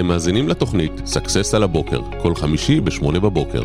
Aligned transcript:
אתם 0.00 0.08
מאזינים 0.08 0.48
לתוכנית 0.48 0.92
סקסס 1.06 1.54
על 1.54 1.62
הבוקר, 1.62 2.00
כל 2.22 2.34
חמישי 2.34 2.80
ב-8 2.80 3.20
בבוקר. 3.20 3.62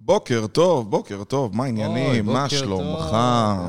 בוקר 0.00 0.46
טוב, 0.46 0.90
בוקר 0.90 1.24
טוב, 1.24 1.56
מה 1.56 1.64
העניינים? 1.64 2.26
מה 2.26 2.48
שלומך? 2.48 3.16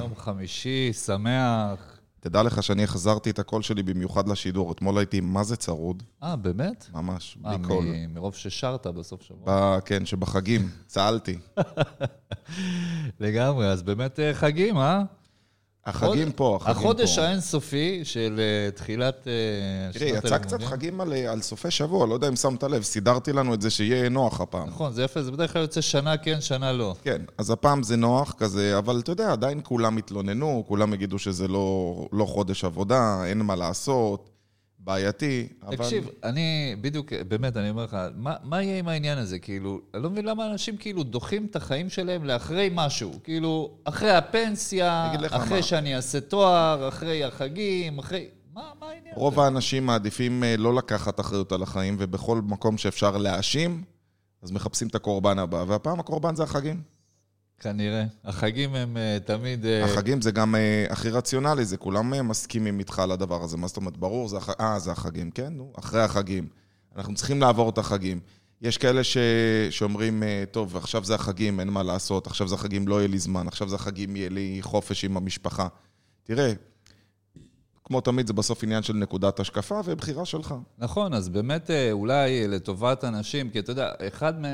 יום 0.02 0.16
חמישי, 0.18 0.94
שמח. 0.94 1.91
תדע 2.24 2.44
לך 2.44 2.64
שאני 2.64 2.84
החזרתי 2.84 3.30
את 3.30 3.40
הקול 3.40 3.62
שלי 3.62 3.84
במיוחד 3.84 4.28
לשידור. 4.28 4.72
אתמול 4.72 4.98
הייתי 4.98 5.22
מה 5.22 5.44
זה 5.44 5.56
צרוד, 5.56 6.04
אה, 6.24 6.36
באמת? 6.36 6.86
ממש, 6.94 7.38
מה, 7.42 7.58
בלי 7.58 7.68
קול. 7.68 7.86
מ- 7.86 8.14
מרוב 8.14 8.36
ששרת 8.36 8.88
בסוף 8.88 9.22
שבוע? 9.22 9.44
ב- 9.46 9.80
כן, 9.86 10.06
שבחגים, 10.06 10.70
צהלתי. 10.88 11.38
לגמרי, 13.20 13.68
אז 13.68 13.84
באמת 13.84 14.20
אה, 14.20 14.34
חגים, 14.34 14.78
אה? 14.78 15.04
החגים 15.86 16.32
פה, 16.32 16.56
החגים 16.62 16.74
פה. 16.74 16.80
החודש 16.80 17.18
האינסופי 17.18 18.00
של 18.04 18.40
אה, 18.40 18.72
תחילת 18.72 19.28
אה, 19.28 19.92
תראי, 19.94 20.10
שנת 20.10 20.24
יצא 20.24 20.38
קצת 20.38 20.54
הלימודים. 20.54 20.68
חגים 20.68 21.02
על, 21.02 21.14
על 21.14 21.42
סופי 21.42 21.72
שבוע, 21.72 22.08
לא 22.08 22.14
יודע 22.14 22.28
אם 22.28 22.36
שמת 22.36 22.64
לב, 22.64 22.84
סידרתי 22.84 23.34
לנו 23.34 23.54
את 23.54 23.62
זה 23.62 23.70
שיהיה 23.70 24.10
נוח 24.10 24.42
הפעם. 24.42 24.68
נכון, 24.68 24.94
זה 24.94 25.04
יפה, 25.04 25.24
זה 25.24 25.32
בדרך 25.32 25.54
כלל 25.54 25.62
יוצא 25.62 25.82
שנה 25.82 26.18
כן, 26.18 26.42
שנה 26.42 26.72
לא. 26.72 26.96
כן, 27.04 27.22
אז 27.38 27.52
הפעם 27.52 27.84
זה 27.84 27.96
נוח 27.96 28.34
כזה, 28.38 28.78
אבל 28.78 29.00
אתה 29.00 29.12
יודע, 29.12 29.32
עדיין 29.32 29.62
כולם 29.64 29.98
יתלוננו, 29.98 30.64
כולם 30.68 30.94
יגידו 30.94 31.20
שזה 31.20 31.48
לא, 31.48 31.96
לא 32.12 32.26
חודש 32.26 32.64
עבודה, 32.64 33.24
אין 33.26 33.38
מה 33.38 33.56
לעשות, 33.56 34.31
בעייתי, 34.84 35.48
אבל... 35.64 35.76
תקשיב, 35.76 36.10
אני 36.24 36.76
בדיוק, 36.82 37.14
באמת, 37.28 37.58
אני 37.58 37.70
אומר 37.70 37.84
לך, 37.84 37.98
מה, 38.16 38.36
מה 38.44 38.64
יהיה 38.64 38.80
עם 38.80 38.88
העניין 38.88 39.18
הזה? 39.18 39.40
כאילו, 39.40 39.82
אני 39.94 40.04
לא 40.04 40.10
מבין 40.10 40.26
למה 40.26 40.52
אנשים 40.52 40.78
כאילו 40.78 41.04
דוחים 41.04 41.46
את 41.46 41.56
החיים 41.56 41.90
שלהם 41.90 42.26
לאחרי 42.26 42.70
משהו. 42.74 43.12
כאילו, 43.24 43.72
אחרי 43.84 44.12
הפנסיה, 44.12 45.12
אחרי 45.28 45.58
מה. 45.58 45.64
שאני 45.64 45.96
אעשה 45.96 46.22
תואר, 46.22 46.88
אחרי 46.88 47.24
החגים, 47.24 48.00
אחרי... 48.00 48.28
מה, 48.54 48.62
מה 48.80 48.88
העניין? 48.88 49.14
רוב 49.16 49.40
האנשים 49.40 49.86
מעדיפים 49.86 50.44
אה, 50.44 50.58
לא 50.58 50.76
לקחת 50.76 51.20
אחריות 51.20 51.52
על 51.52 51.64
החיים, 51.64 51.96
ובכל 52.00 52.42
מקום 52.42 52.78
שאפשר 52.78 53.18
להאשים, 53.18 53.84
אז 54.44 54.52
מחפשים 54.52 54.88
את 54.88 54.96
הקורבן 54.96 55.40
הבא, 55.40 55.64
והפעם 55.68 56.00
הקורבן 56.00 56.36
זה 56.36 56.44
החגים. 56.44 56.82
כנראה. 57.62 58.06
החגים 58.24 58.76
הם 58.76 58.98
אה, 58.98 59.18
תמיד... 59.26 59.66
אה, 59.66 59.86
החגים 59.86 60.22
זה 60.22 60.32
גם 60.32 60.56
אה, 60.56 60.86
הכי 60.90 61.10
רציונלי, 61.10 61.66
זה 61.66 61.78
כולם 61.78 62.14
אה, 62.14 62.22
מסכימים 62.22 62.80
איתך 62.80 63.00
על 63.00 63.12
הדבר 63.12 63.44
הזה. 63.44 63.58
מה 63.58 63.68
זאת 63.68 63.78
אומרת? 63.78 63.98
ברור, 63.98 64.28
זה, 64.28 64.38
הח... 64.38 64.50
אה, 64.50 64.80
זה 64.80 64.92
החגים, 64.92 65.32
כן, 65.32 65.54
נו, 65.54 65.74
אחרי 65.80 66.02
החגים. 66.02 66.48
אנחנו 66.96 67.16
צריכים 67.16 67.42
לעבור 67.42 67.70
את 67.70 67.78
החגים. 67.78 68.20
יש 68.62 68.78
כאלה 68.78 69.04
ש... 69.04 69.18
שאומרים, 69.70 70.24
אה, 70.24 70.44
טוב, 70.52 70.78
עכשיו 70.78 71.04
זה 71.04 71.16
החגים, 71.16 71.60
אין 71.60 71.68
מה 71.68 71.84
לעשות, 71.84 72.28
עכשיו 72.28 72.48
זה 72.48 72.56
החגים, 72.56 72.88
לא 72.88 72.96
יהיה 72.96 73.08
לי 73.08 73.20
זמן, 73.20 73.48
עכשיו 73.48 73.70
זה 73.70 73.76
החגים, 73.76 74.16
יהיה 74.16 74.30
לי 74.30 74.58
חופש 74.62 75.06
עם 75.06 75.18
המשפחה. 75.18 75.68
תראה, 76.24 76.54
כמו 77.84 78.02
תמיד, 78.02 78.28
זה 78.28 78.34
בסוף 78.34 78.64
עניין 78.64 78.84
של 78.84 78.94
נקודת 78.94 79.40
השקפה 79.40 79.82
ובחירה 79.86 80.26
שלך. 80.26 80.56
נכון, 80.78 81.14
אז 81.14 81.30
באמת 81.30 81.70
אולי 81.92 82.48
לטובת 82.48 83.04
אנשים, 83.04 83.50
כי 83.50 83.60
אתה 83.60 83.72
יודע, 83.72 83.92
אחד 84.08 84.42
מ... 84.42 84.46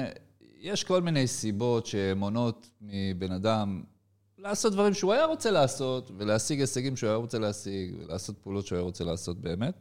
יש 0.59 0.83
כל 0.83 1.01
מיני 1.01 1.27
סיבות 1.27 1.85
שמונעות 1.85 2.69
מבן 2.81 3.31
אדם 3.31 3.83
לעשות 4.37 4.73
דברים 4.73 4.93
שהוא 4.93 5.13
היה 5.13 5.25
רוצה 5.25 5.51
לעשות, 5.51 6.11
ולהשיג 6.17 6.59
הישגים 6.59 6.95
שהוא 6.95 7.07
היה 7.07 7.17
רוצה 7.17 7.39
להשיג, 7.39 7.95
ולעשות 7.99 8.37
פעולות 8.37 8.65
שהוא 8.65 8.75
היה 8.75 8.83
רוצה 8.83 9.03
לעשות 9.03 9.37
באמת. 9.37 9.73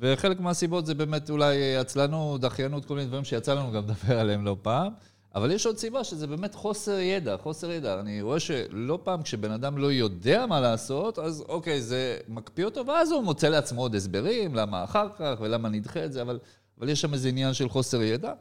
וחלק 0.00 0.40
מהסיבות 0.40 0.86
זה 0.86 0.94
באמת 0.94 1.30
אולי 1.30 1.76
עצלנות, 1.76 2.40
דחיינות, 2.40 2.84
כל 2.84 2.94
מיני 2.94 3.06
דברים 3.06 3.24
שיצא 3.24 3.54
לנו 3.54 3.72
גם 3.72 3.84
לדבר 3.84 4.18
עליהם 4.18 4.44
לא 4.44 4.56
פעם. 4.62 4.92
אבל 5.34 5.50
יש 5.50 5.66
עוד 5.66 5.78
סיבה 5.78 6.04
שזה 6.04 6.26
באמת 6.26 6.54
חוסר 6.54 6.98
ידע, 6.98 7.36
חוסר 7.36 7.70
ידע. 7.70 8.00
אני 8.00 8.22
רואה 8.22 8.40
שלא 8.40 8.98
פעם 9.02 9.22
כשבן 9.22 9.50
אדם 9.50 9.78
לא 9.78 9.92
יודע 9.92 10.46
מה 10.46 10.60
לעשות, 10.60 11.18
אז 11.18 11.44
אוקיי, 11.48 11.82
זה 11.82 12.18
מקפיא 12.28 12.64
אותו, 12.64 12.86
ואז 12.86 13.12
הוא 13.12 13.22
מוצא 13.22 13.48
לעצמו 13.48 13.80
עוד 13.80 13.94
הסברים, 13.94 14.54
למה 14.54 14.84
אחר 14.84 15.08
כך 15.18 15.34
ולמה 15.40 15.68
נדחה 15.68 16.04
את 16.04 16.12
זה, 16.12 16.22
אבל, 16.22 16.38
אבל 16.78 16.88
יש 16.88 17.00
שם 17.00 17.14
איזה 17.14 17.28
עניין 17.28 17.54
של 17.54 17.68
חוסר 17.68 18.02
ידע. 18.02 18.32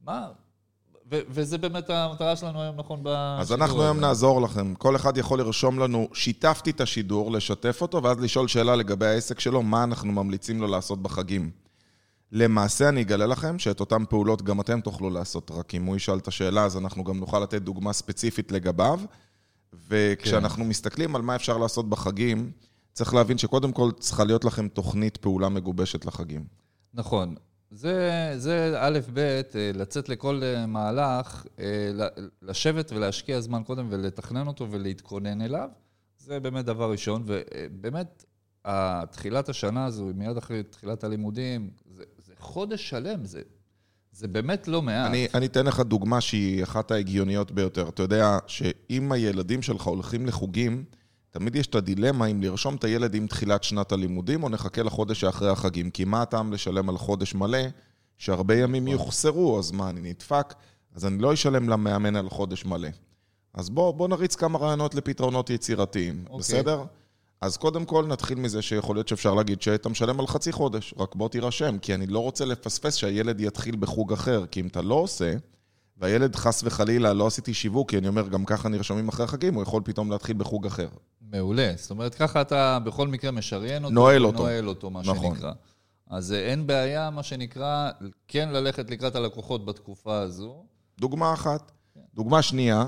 מה? 0.00 0.30
ו- 1.10 1.20
וזה 1.28 1.58
באמת 1.58 1.90
המטרה 1.90 2.36
שלנו 2.36 2.62
היום, 2.62 2.76
נכון? 2.76 2.98
בשידור 3.02 3.40
אז 3.40 3.52
אנחנו 3.52 3.82
היום. 3.82 4.00
נעזור 4.00 4.42
לכם. 4.42 4.74
כל 4.74 4.96
אחד 4.96 5.16
יכול 5.16 5.38
לרשום 5.38 5.78
לנו, 5.78 6.08
שיתפתי 6.12 6.70
את 6.70 6.80
השידור, 6.80 7.32
לשתף 7.32 7.82
אותו, 7.82 8.02
ואז 8.02 8.20
לשאול 8.20 8.48
שאלה 8.48 8.76
לגבי 8.76 9.06
העסק 9.06 9.40
שלו, 9.40 9.62
מה 9.62 9.84
אנחנו 9.84 10.12
ממליצים 10.12 10.60
לו 10.60 10.66
לעשות 10.66 11.02
בחגים. 11.02 11.50
למעשה 12.32 12.88
אני 12.88 13.02
אגלה 13.02 13.26
לכם 13.26 13.58
שאת 13.58 13.80
אותן 13.80 14.04
פעולות 14.08 14.42
גם 14.42 14.60
אתם 14.60 14.80
תוכלו 14.80 15.10
לעשות, 15.10 15.50
רק 15.50 15.74
אם 15.74 15.84
הוא 15.84 15.96
ישאל 15.96 16.18
את 16.18 16.28
השאלה, 16.28 16.64
אז 16.64 16.76
אנחנו 16.76 17.04
גם 17.04 17.18
נוכל 17.20 17.40
לתת 17.40 17.62
דוגמה 17.62 17.92
ספציפית 17.92 18.52
לגביו. 18.52 19.00
וכשאנחנו 19.88 20.64
מסתכלים 20.64 21.16
על 21.16 21.22
מה 21.22 21.36
אפשר 21.36 21.58
לעשות 21.58 21.88
בחגים, 21.88 22.50
צריך 22.92 23.14
להבין 23.14 23.38
שקודם 23.38 23.72
כל 23.72 23.90
צריכה 23.98 24.24
להיות 24.24 24.44
לכם 24.44 24.68
תוכנית 24.68 25.16
פעולה 25.16 25.48
מגובשת 25.48 26.04
לחגים. 26.04 26.44
נכון. 26.94 27.34
זה, 27.70 28.32
זה 28.36 28.76
א', 28.78 28.98
ב', 29.12 29.18
אה, 29.18 29.70
לצאת 29.74 30.08
לכל 30.08 30.40
אה, 30.42 30.66
מהלך, 30.66 31.46
אה, 31.58 31.90
לשבת 32.42 32.92
ולהשקיע 32.92 33.40
זמן 33.40 33.62
קודם 33.62 33.86
ולתכנן 33.90 34.46
אותו 34.46 34.66
ולהתכונן 34.70 35.42
אליו, 35.42 35.68
זה 36.18 36.40
באמת 36.40 36.64
דבר 36.64 36.90
ראשון. 36.90 37.24
ובאמת, 37.26 38.24
תחילת 39.10 39.48
השנה 39.48 39.84
הזו, 39.84 40.10
מיד 40.14 40.36
אחרי 40.36 40.62
תחילת 40.62 41.04
הלימודים, 41.04 41.70
זה, 41.96 42.04
זה 42.18 42.32
חודש 42.38 42.88
שלם, 42.88 43.24
זה, 43.24 43.42
זה 44.12 44.28
באמת 44.28 44.68
לא 44.68 44.82
מעט. 44.82 45.10
אני, 45.10 45.26
אני 45.34 45.46
אתן 45.46 45.66
לך 45.66 45.80
דוגמה 45.80 46.20
שהיא 46.20 46.62
אחת 46.62 46.90
ההגיוניות 46.90 47.50
ביותר. 47.50 47.88
אתה 47.88 48.02
יודע 48.02 48.38
שאם 48.46 49.12
הילדים 49.12 49.62
שלך 49.62 49.82
הולכים 49.82 50.26
לחוגים, 50.26 50.84
תמיד 51.30 51.56
יש 51.56 51.66
את 51.66 51.74
הדילמה 51.74 52.26
אם 52.26 52.42
לרשום 52.42 52.74
את 52.76 52.84
הילד 52.84 53.14
עם 53.14 53.26
תחילת 53.26 53.64
שנת 53.64 53.92
הלימודים, 53.92 54.42
או 54.42 54.48
נחכה 54.48 54.82
לחודש 54.82 55.20
שאחרי 55.20 55.48
החגים. 55.48 55.90
כי 55.90 56.04
מה 56.04 56.22
הטעם 56.22 56.52
לשלם 56.52 56.88
על 56.88 56.98
חודש 56.98 57.34
מלא, 57.34 57.58
שהרבה 58.18 58.56
ימים 58.56 58.88
יוחסרו, 58.88 59.58
אז 59.58 59.70
מה, 59.70 59.90
אני 59.90 60.00
נדפק? 60.00 60.54
אז 60.94 61.06
אני 61.06 61.18
לא 61.18 61.32
אשלם 61.32 61.68
למאמן 61.68 62.16
על 62.16 62.30
חודש 62.30 62.64
מלא. 62.64 62.88
אז 63.54 63.70
בוא, 63.70 63.90
בוא 63.90 64.08
נריץ 64.08 64.34
כמה 64.34 64.58
רעיונות 64.58 64.94
לפתרונות 64.94 65.50
יצירתיים, 65.50 66.24
אוקיי. 66.24 66.38
בסדר? 66.38 66.84
אז 67.40 67.56
קודם 67.56 67.84
כל 67.84 68.06
נתחיל 68.06 68.38
מזה 68.38 68.62
שיכול 68.62 68.96
להיות 68.96 69.08
שאפשר 69.08 69.34
להגיד 69.34 69.62
שאתה 69.62 69.88
משלם 69.88 70.20
על 70.20 70.26
חצי 70.26 70.52
חודש, 70.52 70.94
רק 70.98 71.14
בוא 71.14 71.28
תירשם, 71.28 71.78
כי 71.78 71.94
אני 71.94 72.06
לא 72.06 72.18
רוצה 72.18 72.44
לפספס 72.44 72.94
שהילד 72.94 73.40
יתחיל 73.40 73.76
בחוג 73.76 74.12
אחר, 74.12 74.46
כי 74.50 74.60
אם 74.60 74.66
אתה 74.66 74.82
לא 74.82 74.94
עושה, 74.94 75.34
והילד 75.96 76.36
חס 76.36 76.62
וחלילה, 76.64 77.12
לא 77.12 77.26
עשיתי 77.26 77.54
שיווק, 77.54 77.90
כי 77.90 77.98
אני 77.98 78.08
אומר, 78.08 78.28
גם 78.28 78.44
ככה 78.44 78.68
נרשמים 78.68 79.08
אחרי 79.08 79.24
החגים, 79.24 79.54
הוא 79.54 79.62
יכול 79.62 79.82
פתאום 79.84 80.10
להתחיל 80.10 80.36
בחוג 80.36 80.66
אחר. 80.66 80.88
מעולה. 81.32 81.72
זאת 81.76 81.90
אומרת, 81.90 82.14
ככה 82.14 82.40
אתה 82.40 82.78
בכל 82.84 83.08
מקרה 83.08 83.30
משריין 83.30 83.84
אותו. 83.84 83.94
נועל 83.94 84.24
אותו. 84.24 84.38
נועל 84.38 84.68
אותו, 84.68 84.90
מה 84.90 85.00
נכון. 85.00 85.34
שנקרא. 85.34 85.52
אז 86.10 86.32
אה, 86.32 86.38
אין 86.38 86.66
בעיה, 86.66 87.10
מה 87.10 87.22
שנקרא, 87.22 87.90
כן 88.28 88.48
ללכת 88.48 88.90
לקראת 88.90 89.16
הלקוחות 89.16 89.64
בתקופה 89.64 90.18
הזו. 90.18 90.64
דוגמה 91.00 91.32
אחת. 91.32 91.72
דוגמה 92.14 92.42
שנייה, 92.42 92.84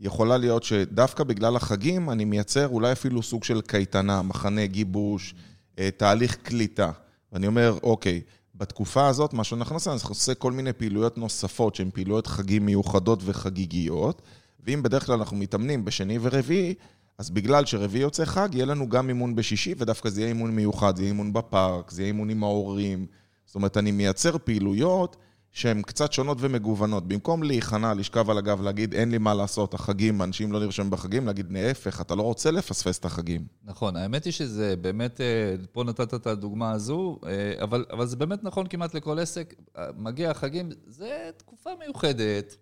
יכולה 0.00 0.36
להיות 0.36 0.62
שדווקא 0.62 1.24
בגלל 1.24 1.56
החגים 1.56 2.10
אני 2.10 2.24
מייצר 2.24 2.68
אולי 2.68 2.92
אפילו 2.92 3.22
סוג 3.22 3.44
של 3.44 3.60
קייטנה, 3.60 4.22
מחנה 4.22 4.66
גיבוש, 4.66 5.34
אה, 5.78 5.88
תהליך 5.96 6.36
קליטה. 6.36 6.90
ואני 7.32 7.46
אומר, 7.46 7.78
אוקיי, 7.82 8.20
בתקופה 8.54 9.06
הזאת, 9.06 9.32
מה 9.32 9.44
שאנחנו 9.44 9.74
נעשה, 9.74 9.92
אנחנו 9.92 10.08
נעשה 10.08 10.34
כל 10.34 10.52
מיני 10.52 10.72
פעילויות 10.72 11.18
נוספות 11.18 11.74
שהן 11.74 11.90
פעילויות 11.90 12.26
חגים 12.26 12.66
מיוחדות 12.66 13.18
וחגיגיות, 13.24 14.22
ואם 14.66 14.82
בדרך 14.82 15.06
כלל 15.06 15.18
אנחנו 15.18 15.36
מתאמנים 15.36 15.84
בשני 15.84 16.18
ורביעי, 16.22 16.74
אז 17.22 17.30
בגלל 17.30 17.64
שרביעי 17.64 18.02
יוצא 18.02 18.24
חג, 18.24 18.48
יהיה 18.52 18.64
לנו 18.64 18.88
גם 18.88 19.08
אימון 19.08 19.34
בשישי, 19.34 19.74
ודווקא 19.78 20.10
זה 20.10 20.20
יהיה 20.20 20.28
אימון 20.28 20.50
מיוחד, 20.50 20.96
זה 20.96 21.02
יהיה 21.02 21.12
אימון 21.12 21.32
בפארק, 21.32 21.90
זה 21.90 22.02
יהיה 22.02 22.08
אימון 22.08 22.30
עם 22.30 22.44
ההורים. 22.44 23.06
זאת 23.46 23.54
אומרת, 23.54 23.76
אני 23.76 23.92
מייצר 23.92 24.38
פעילויות 24.38 25.16
שהן 25.50 25.82
קצת 25.82 26.12
שונות 26.12 26.38
ומגוונות. 26.40 27.08
במקום 27.08 27.42
להיכנע, 27.42 27.94
לשכב 27.94 28.30
על 28.30 28.38
הגב, 28.38 28.62
להגיד, 28.62 28.94
אין 28.94 29.10
לי 29.10 29.18
מה 29.18 29.34
לעשות, 29.34 29.74
החגים, 29.74 30.22
אנשים 30.22 30.52
לא 30.52 30.60
נרשמים 30.60 30.90
בחגים, 30.90 31.26
להגיד, 31.26 31.52
להפך, 31.52 32.00
אתה 32.00 32.14
לא 32.14 32.22
רוצה 32.22 32.50
לפספס 32.50 32.98
את 32.98 33.04
החגים. 33.04 33.46
נכון, 33.64 33.96
האמת 33.96 34.24
היא 34.24 34.32
שזה 34.32 34.76
באמת, 34.76 35.20
אה, 35.20 35.54
פה 35.72 35.84
נתת 35.84 36.14
את 36.14 36.26
הדוגמה 36.26 36.72
הזו, 36.72 37.18
אה, 37.26 37.54
אבל, 37.62 37.84
אבל 37.90 38.06
זה 38.06 38.16
באמת 38.16 38.44
נכון 38.44 38.66
כמעט 38.66 38.94
לכל 38.94 39.18
עסק. 39.18 39.54
אה, 39.78 39.86
מגיע 39.96 40.30
החגים, 40.30 40.70
זה 40.86 41.30
תקופה 41.36 41.70
מיוחדת. 41.80 42.56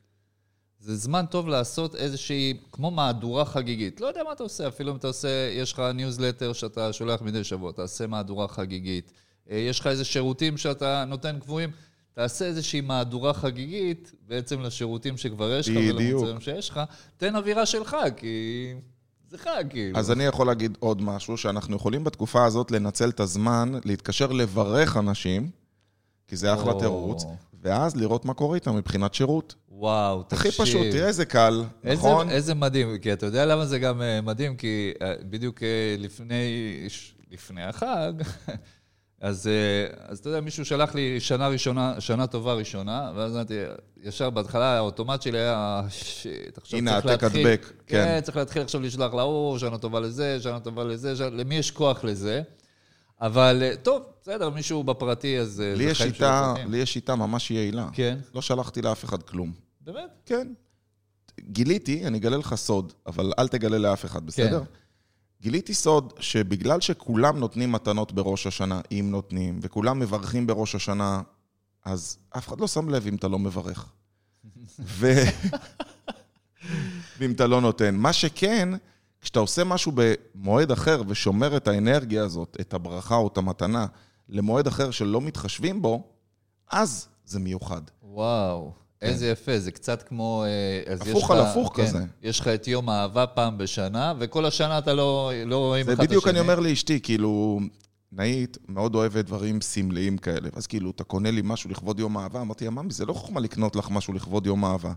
זה 0.81 0.97
זמן 0.97 1.25
טוב 1.31 1.49
לעשות 1.49 1.95
איזושהי, 1.95 2.57
כמו 2.73 2.91
מהדורה 2.91 3.45
חגיגית. 3.45 4.01
לא 4.01 4.07
יודע 4.07 4.23
מה 4.25 4.33
אתה 4.33 4.43
עושה, 4.43 4.69
אפילו 4.69 4.93
אם 4.93 4.97
אתה 4.97 5.07
עושה, 5.07 5.29
יש 5.53 5.73
לך 5.73 5.83
ניוזלטר 5.95 6.53
שאתה 6.53 6.93
שולח 6.93 7.23
מדי 7.23 7.45
שבוע, 7.45 7.73
תעשה 7.73 8.07
מהדורה 8.07 8.49
חגיגית. 8.49 9.13
אה, 9.51 9.57
יש 9.57 9.81
לך 9.81 9.87
איזה 9.87 10.05
שירותים 10.05 10.57
שאתה 10.57 11.05
נותן 11.05 11.39
קבועים, 11.41 11.71
תעשה 12.13 12.45
איזושהי 12.45 12.81
מהדורה 12.81 13.33
חגיגית, 13.33 14.13
בעצם 14.29 14.61
לשירותים 14.61 15.17
שכבר 15.17 15.53
יש 15.53 15.69
לך. 15.69 15.77
ולמוצרים 15.77 16.41
שיש 16.41 16.71
לך, 16.71 16.81
תן 17.17 17.37
אווירה 17.37 17.67
של 17.67 17.85
חג, 17.85 18.11
כי 18.17 18.75
זה 19.31 19.39
חג, 19.39 19.65
כאילו. 19.71 19.99
אז 19.99 20.11
אני 20.11 20.25
יכול 20.25 20.47
להגיד 20.47 20.77
עוד 20.81 21.03
משהו, 21.03 21.37
שאנחנו 21.37 21.77
יכולים 21.77 22.05
בתקופה 22.05 22.45
הזאת 22.45 22.71
לנצל 22.71 23.09
את 23.09 23.21
הזמן, 23.21 23.73
להתקשר 23.85 24.33
לברך 24.33 24.97
אנשים, 24.97 25.51
כי 26.29 26.37
זה 26.37 26.55
אחלה. 26.55 26.75
תירוץ, 26.79 27.25
ואז 27.63 27.97
לראות 27.97 28.25
מה 28.25 28.35
קורה 28.35 28.55
איתם 28.55 28.77
מבחינת 28.77 29.15
שירות. 29.15 29.55
וואו, 29.81 30.23
תקשיב. 30.23 30.47
הכי 30.47 30.63
פשוט, 30.63 30.87
תראה 30.93 31.07
איזה 31.07 31.25
קל, 31.25 31.65
איזה, 31.85 31.97
נכון? 31.97 32.31
איזה 32.31 32.55
מדהים, 32.55 32.99
כי 32.99 33.13
אתה 33.13 33.27
יודע 33.27 33.47
למה 33.47 33.67
זה 33.67 33.79
גם 33.79 34.03
אה, 34.03 34.21
מדהים? 34.21 34.57
כי 34.57 34.93
אה, 35.03 35.15
בדיוק 35.23 35.63
אה, 35.63 35.97
לפני, 35.99 36.77
לפני 37.31 37.65
החג, 37.65 38.13
אז, 39.21 39.51
אז 40.09 40.19
אתה 40.19 40.29
יודע, 40.29 40.41
מישהו 40.41 40.65
שלח 40.65 40.95
לי 40.95 41.21
שנה 41.21 41.49
ראשונה, 41.49 42.01
שנה 42.01 42.27
טובה 42.27 42.55
ראשונה, 42.55 43.13
ואז 43.15 43.35
אמרתי, 43.35 43.55
ישר 44.03 44.31
בהתחלה 44.31 44.77
האוטומט 44.77 45.23
שלי 45.23 45.39
היה, 45.39 45.83
שיט, 45.89 46.59
עכשיו 46.59 46.79
הנה, 46.79 46.91
צריך 47.01 47.07
העתק 47.07 47.23
להתחיל. 47.23 47.47
הדבק, 47.47 47.73
כן. 47.87 48.05
כן, 48.05 48.21
צריך 48.21 48.37
להתחיל 48.37 48.63
עכשיו 48.63 48.81
לשלוח 48.81 49.15
להוא, 49.15 49.59
שנה 49.59 49.79
טובה 49.79 50.01
לזה, 50.01 50.41
שנה 50.41 50.61
טובה 50.61 50.85
לזה, 50.85 51.17
שנה, 51.17 51.31
למי 51.31 51.55
יש 51.55 51.71
כוח 51.71 52.05
לזה? 52.05 52.43
אבל 53.21 53.63
טוב, 53.83 54.03
בסדר, 54.23 54.51
מישהו 54.51 54.85
בפרטי, 54.85 55.39
אז 55.39 55.63
לי 55.77 55.85
יש 55.85 56.03
שיטה. 56.03 56.55
לי 56.69 56.79
יש 56.79 56.93
שיטה 56.93 57.17
ממש 57.17 57.51
יעילה. 57.51 57.89
כן, 57.93 58.19
לא 58.35 58.43
שלחתי 58.43 58.83
לאף 58.83 59.05
אחד 59.05 59.23
כלום. 59.23 59.70
באמת? 59.81 60.11
כן. 60.27 60.53
גיליתי, 61.41 62.07
אני 62.07 62.19
אגלה 62.19 62.37
לך 62.37 62.55
סוד, 62.55 62.93
אבל 63.07 63.33
אל 63.39 63.49
תגלה 63.49 63.79
לאף 63.79 64.05
אחד, 64.05 64.27
בסדר? 64.27 64.65
כן. 64.65 64.71
גיליתי 65.41 65.75
סוד 65.75 66.13
שבגלל 66.19 66.81
שכולם 66.81 67.39
נותנים 67.39 67.73
מתנות 67.73 68.13
בראש 68.13 68.47
השנה, 68.47 68.81
אם 68.93 69.09
נותנים, 69.11 69.59
וכולם 69.63 69.99
מברכים 69.99 70.47
בראש 70.47 70.75
השנה, 70.75 71.23
אז 71.85 72.19
אף 72.31 72.49
אחד 72.49 72.61
לא 72.61 72.67
שם 72.67 72.89
לב 72.89 73.07
אם 73.07 73.15
אתה 73.15 73.29
לא 73.29 73.39
מברך. 73.39 73.93
ו... 74.79 75.13
ואם 77.19 77.33
אתה 77.33 77.47
לא 77.47 77.61
נותן. 77.61 77.95
מה 77.95 78.13
שכן, 78.13 78.69
כשאתה 79.21 79.39
עושה 79.41 79.65
משהו 79.65 79.93
במועד 79.95 80.71
אחר 80.71 81.03
ושומר 81.09 81.57
את 81.57 81.69
האנרגיה 81.69 82.25
הזאת, 82.25 82.57
את 82.61 82.75
הברכה 82.75 83.15
או 83.15 83.29
את 83.29 83.39
המתנה, 83.39 83.87
למועד 84.29 84.67
אחר 84.67 84.91
שלא 84.91 85.21
מתחשבים 85.21 85.83
בו, 85.83 86.03
אז 86.71 87.09
זה 87.25 87.39
מיוחד. 87.41 87.83
וואו, 88.03 88.73
איזה 89.03 89.29
יפה, 89.29 89.59
זה 89.59 89.71
קצת 89.71 90.03
כמו... 90.03 90.45
אה, 90.45 90.93
אז 90.93 91.01
כן. 91.03 91.11
הפוך 91.11 91.31
על 91.31 91.41
הפוך 91.41 91.77
כן, 91.77 91.87
כזה. 91.87 91.99
יש 92.23 92.41
לך 92.41 92.49
את 92.49 92.69
יום 92.69 92.89
האהבה 92.89 93.27
פעם 93.27 93.59
בשנה, 93.59 94.15
וכל 94.19 94.47
השנה 94.47 94.79
אתה 94.79 94.95
לא 94.95 95.31
לא 95.47 95.57
רואים 95.57 95.87
אחד 95.87 95.87
זה 95.87 95.93
את 95.93 95.99
השני. 95.99 96.07
בדיוק 96.09 96.29
אני 96.29 96.41
אומר 96.41 96.61
לאשתי, 96.61 97.01
כאילו, 97.01 97.61
נאית 98.13 98.59
מאוד 98.69 98.95
אוהבת 98.95 99.25
דברים 99.25 99.61
סמליים 99.61 100.19
כאלה. 100.19 100.49
ואז 100.55 100.67
כאילו, 100.67 100.91
אתה 100.91 101.05
קונה 101.05 101.31
לי 101.31 101.41
משהו 101.45 101.71
לכבוד 101.71 102.01
יום 102.01 102.19
אהבה? 102.19 102.41
אמרתי 102.41 102.65
לה, 102.65 102.71
ממי, 102.71 102.93
זה 102.93 103.07
לא 103.07 103.13
חוכמה 103.13 103.41
לקנות 103.41 103.77
לך 103.77 103.91
משהו 103.91 104.15
לכבוד 104.15 104.47
יום 104.47 104.65
אהבה. 104.65 104.93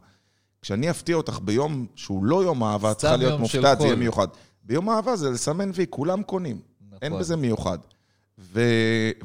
כשאני 0.61 0.89
אפתיע 0.89 1.15
אותך 1.15 1.39
ביום 1.43 1.85
שהוא 1.95 2.25
לא 2.25 2.43
יום 2.43 2.63
אהבה, 2.63 2.91
את 2.91 2.97
צריכה 2.97 3.17
להיות 3.17 3.39
מופתעת, 3.39 3.79
זה 3.79 3.85
יהיה. 3.85 3.95
מיוחד. 3.95 4.27
ביום 4.63 4.89
אהבה 4.89 5.15
זה 5.15 5.29
לסמן 5.29 5.71
וי, 5.73 5.85
כולם 5.89 6.23
קונים. 6.23 6.59
נכון. 6.87 6.97
אין 7.01 7.19
בזה 7.19 7.35
מיוחד. 7.35 7.77
ו... 8.39 8.61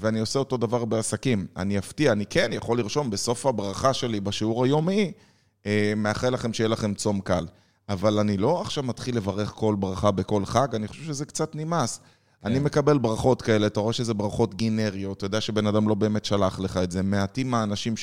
ואני 0.00 0.20
עושה 0.20 0.38
אותו 0.38 0.56
דבר 0.56 0.84
בעסקים. 0.84 1.46
אני 1.56 1.78
אפתיע, 1.78 2.12
אני 2.12 2.26
כן 2.26 2.50
יכול 2.52 2.78
לרשום 2.78 3.10
בסוף 3.10 3.46
הברכה 3.46 3.94
שלי 3.94 4.20
בשיעור 4.20 4.64
היומי, 4.64 5.12
אה, 5.66 5.92
מאחל 5.96 6.30
לכם 6.30 6.52
שיהיה 6.52 6.68
לכם 6.68 6.94
צום 6.94 7.20
קל. 7.20 7.46
אבל 7.88 8.18
אני 8.18 8.36
לא 8.36 8.60
עכשיו 8.60 8.84
מתחיל 8.84 9.16
לברך 9.16 9.48
כל 9.50 9.76
ברכה 9.78 10.10
בכל 10.10 10.44
חג, 10.44 10.74
אני 10.74 10.88
חושב 10.88 11.04
שזה 11.04 11.24
קצת 11.24 11.54
נמאס. 11.54 12.00
אני 12.44 12.58
מקבל 12.58 12.98
ברכות 12.98 13.42
כאלה, 13.42 13.66
אתה 13.66 13.80
רואה 13.80 13.92
שזה 13.92 14.14
ברכות 14.14 14.54
גינריות, 14.54 15.16
אתה 15.16 15.26
יודע 15.26 15.40
שבן 15.40 15.66
אדם 15.66 15.88
לא 15.88 15.94
באמת 15.94 16.24
שלח 16.24 16.60
לך 16.60 16.76
את 16.76 16.90
זה. 16.90 17.02
מעטים 17.02 17.54
האנשים 17.54 17.94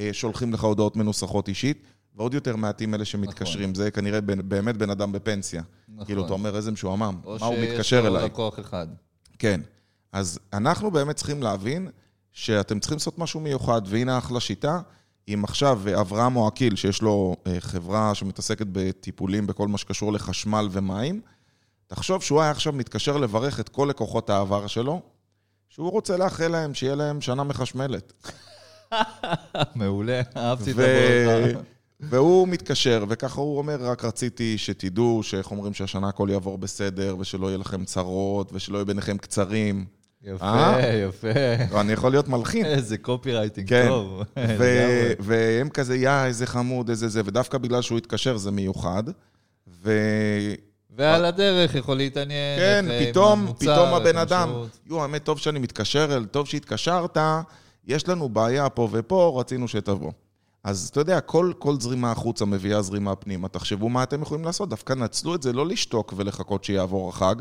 ששולחים 0.00 0.52
לך 0.52 0.64
הודעות 0.64 0.96
מנוסחות 0.96 1.48
אישית, 1.48 1.82
ועוד 2.16 2.34
יותר 2.34 2.56
מעטים 2.56 2.94
אלה 2.94 3.04
שמתקשרים. 3.04 3.74
זה 3.74 3.90
כנראה 3.90 4.20
בן- 4.20 4.48
באמת 4.48 4.76
בן 4.76 4.90
אדם 4.90 5.12
בפנסיה. 5.12 5.62
נכון. 5.88 6.04
כאילו, 6.04 6.24
אתה 6.24 6.32
אומר, 6.32 6.56
איזה 6.56 6.72
משועמם, 6.72 7.16
או 7.24 7.36
מה 7.40 7.46
הוא 7.46 7.56
שיש 7.56 7.70
מתקשר 7.72 8.00
לו 8.02 8.16
אליי? 8.16 8.24
לקוח 8.24 8.60
אחד. 8.60 8.86
כן. 9.38 9.60
אז 10.12 10.38
אנחנו 10.52 10.90
באמת 10.90 11.16
צריכים 11.16 11.42
להבין 11.42 11.88
שאתם 12.32 12.80
צריכים 12.80 12.96
לעשות 12.96 13.18
משהו 13.18 13.40
מיוחד, 13.40 13.82
והנה 13.86 14.18
אחלה 14.18 14.40
שיטה. 14.40 14.80
אם 15.28 15.44
עכשיו 15.44 15.80
אברהם 16.00 16.32
מועקיל, 16.32 16.76
שיש 16.76 17.02
לו 17.02 17.36
אה, 17.46 17.60
חברה 17.60 18.14
שמתעסקת 18.14 18.66
בטיפולים 18.72 19.46
בכל 19.46 19.68
מה 19.68 19.78
שקשור 19.78 20.12
לחשמל 20.12 20.68
ומים, 20.70 21.20
תחשוב 21.86 22.22
שהוא 22.22 22.40
היה 22.40 22.50
עכשיו 22.50 22.72
מתקשר 22.72 23.16
לברך 23.16 23.60
את 23.60 23.68
כל 23.68 23.86
לקוחות 23.90 24.30
העבר 24.30 24.66
שלו, 24.66 25.02
שהוא 25.68 25.90
רוצה 25.90 26.16
לאחל 26.16 26.48
להם 26.48 26.74
שיהיה 26.74 26.94
להם 26.94 27.20
שנה 27.20 27.44
מחשמלת. 27.44 28.12
מעולה, 29.74 30.20
אהבתי 30.36 30.70
את. 30.72 30.76
הברכה. 30.78 31.60
והוא 32.00 32.48
מתקשר, 32.48 33.04
וככה 33.08 33.40
הוא 33.40 33.58
אומר, 33.58 33.76
רק 33.80 34.04
רציתי 34.04 34.58
שתדעו 34.58 35.22
שאיך 35.22 35.50
אומרים 35.50 35.74
שהשנה 35.74 36.08
הכל 36.08 36.28
יעבור 36.32 36.58
בסדר, 36.58 37.16
ושלא 37.18 37.46
יהיה 37.46 37.58
לכם 37.58 37.84
צרות, 37.84 38.50
ושלא 38.52 38.76
יהיה 38.78 38.84
ביניכם 38.84 39.18
קצרים. 39.18 39.84
יפה, 40.22 40.44
אה? 40.44 40.96
יפה. 41.08 41.28
אני 41.80 41.92
יכול 41.92 42.10
להיות 42.10 42.28
מלחין. 42.28 42.66
איזה 42.66 42.98
קופי 42.98 43.32
רייטינג 43.32 43.68
כן, 43.68 43.86
טוב. 43.88 44.22
ו-. 44.38 45.12
והם 45.26 45.68
כזה, 45.68 45.96
יא, 45.96 46.24
איזה 46.24 46.46
חמוד, 46.46 46.88
איזה 46.88 47.08
זה, 47.08 47.22
ודווקא 47.24 47.58
בגלל 47.58 47.82
שהוא 47.82 47.98
התקשר 47.98 48.36
זה 48.36 48.50
מיוחד. 48.50 49.02
ו... 49.82 49.92
ועל 50.96 51.24
הדרך 51.24 51.74
יכול 51.74 51.96
להתעניין. 51.96 52.58
כן, 52.58 52.90
אה, 52.90 53.06
פתאום, 53.10 53.52
פתאום 53.58 53.94
הבן 53.94 54.16
אדם. 54.16 54.50
יו, 54.86 55.02
האמת, 55.02 55.24
טוב 55.24 55.38
שאני 55.38 55.58
מתקשר 55.58 56.16
אל, 56.16 56.24
טוב 56.24 56.46
שהתקשרת, 56.46 57.16
יש 57.86 58.08
לנו 58.08 58.28
בעיה 58.28 58.68
פה 58.68 58.88
ופה, 58.92 59.36
רצינו 59.40 59.68
שתבוא. 59.68 60.12
אז 60.64 60.88
אתה 60.92 61.00
יודע, 61.00 61.20
כל, 61.20 61.52
כל 61.58 61.80
זרימה 61.80 62.12
החוצה 62.12 62.44
מביאה 62.44 62.82
זרימה 62.82 63.16
פנימה. 63.16 63.48
תחשבו 63.48 63.88
מה 63.88 64.02
אתם 64.02 64.22
יכולים 64.22 64.44
לעשות, 64.44 64.68
דווקא 64.68 64.92
נצלו 64.92 65.34
את 65.34 65.42
זה 65.42 65.52
לא 65.52 65.66
לשתוק 65.66 66.14
ולחכות 66.16 66.64
שיעבור 66.64 67.08
החג, 67.08 67.34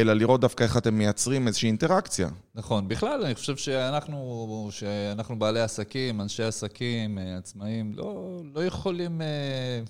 אלא 0.00 0.12
לראות 0.12 0.40
דווקא 0.40 0.64
איך 0.64 0.76
אתם 0.76 0.94
מייצרים 0.94 1.46
איזושהי 1.46 1.66
אינטראקציה. 1.66 2.28
נכון, 2.54 2.88
בכלל, 2.88 3.24
אני 3.24 3.34
חושב 3.34 3.56
שאנחנו, 3.56 4.68
שאנחנו 4.70 5.38
בעלי 5.38 5.60
עסקים, 5.60 6.20
אנשי 6.20 6.42
עסקים, 6.42 7.18
אה, 7.18 7.36
עצמאים, 7.36 7.92
לא, 7.94 8.40
לא 8.54 8.64
יכולים, 8.64 9.22
אה, 9.22 9.80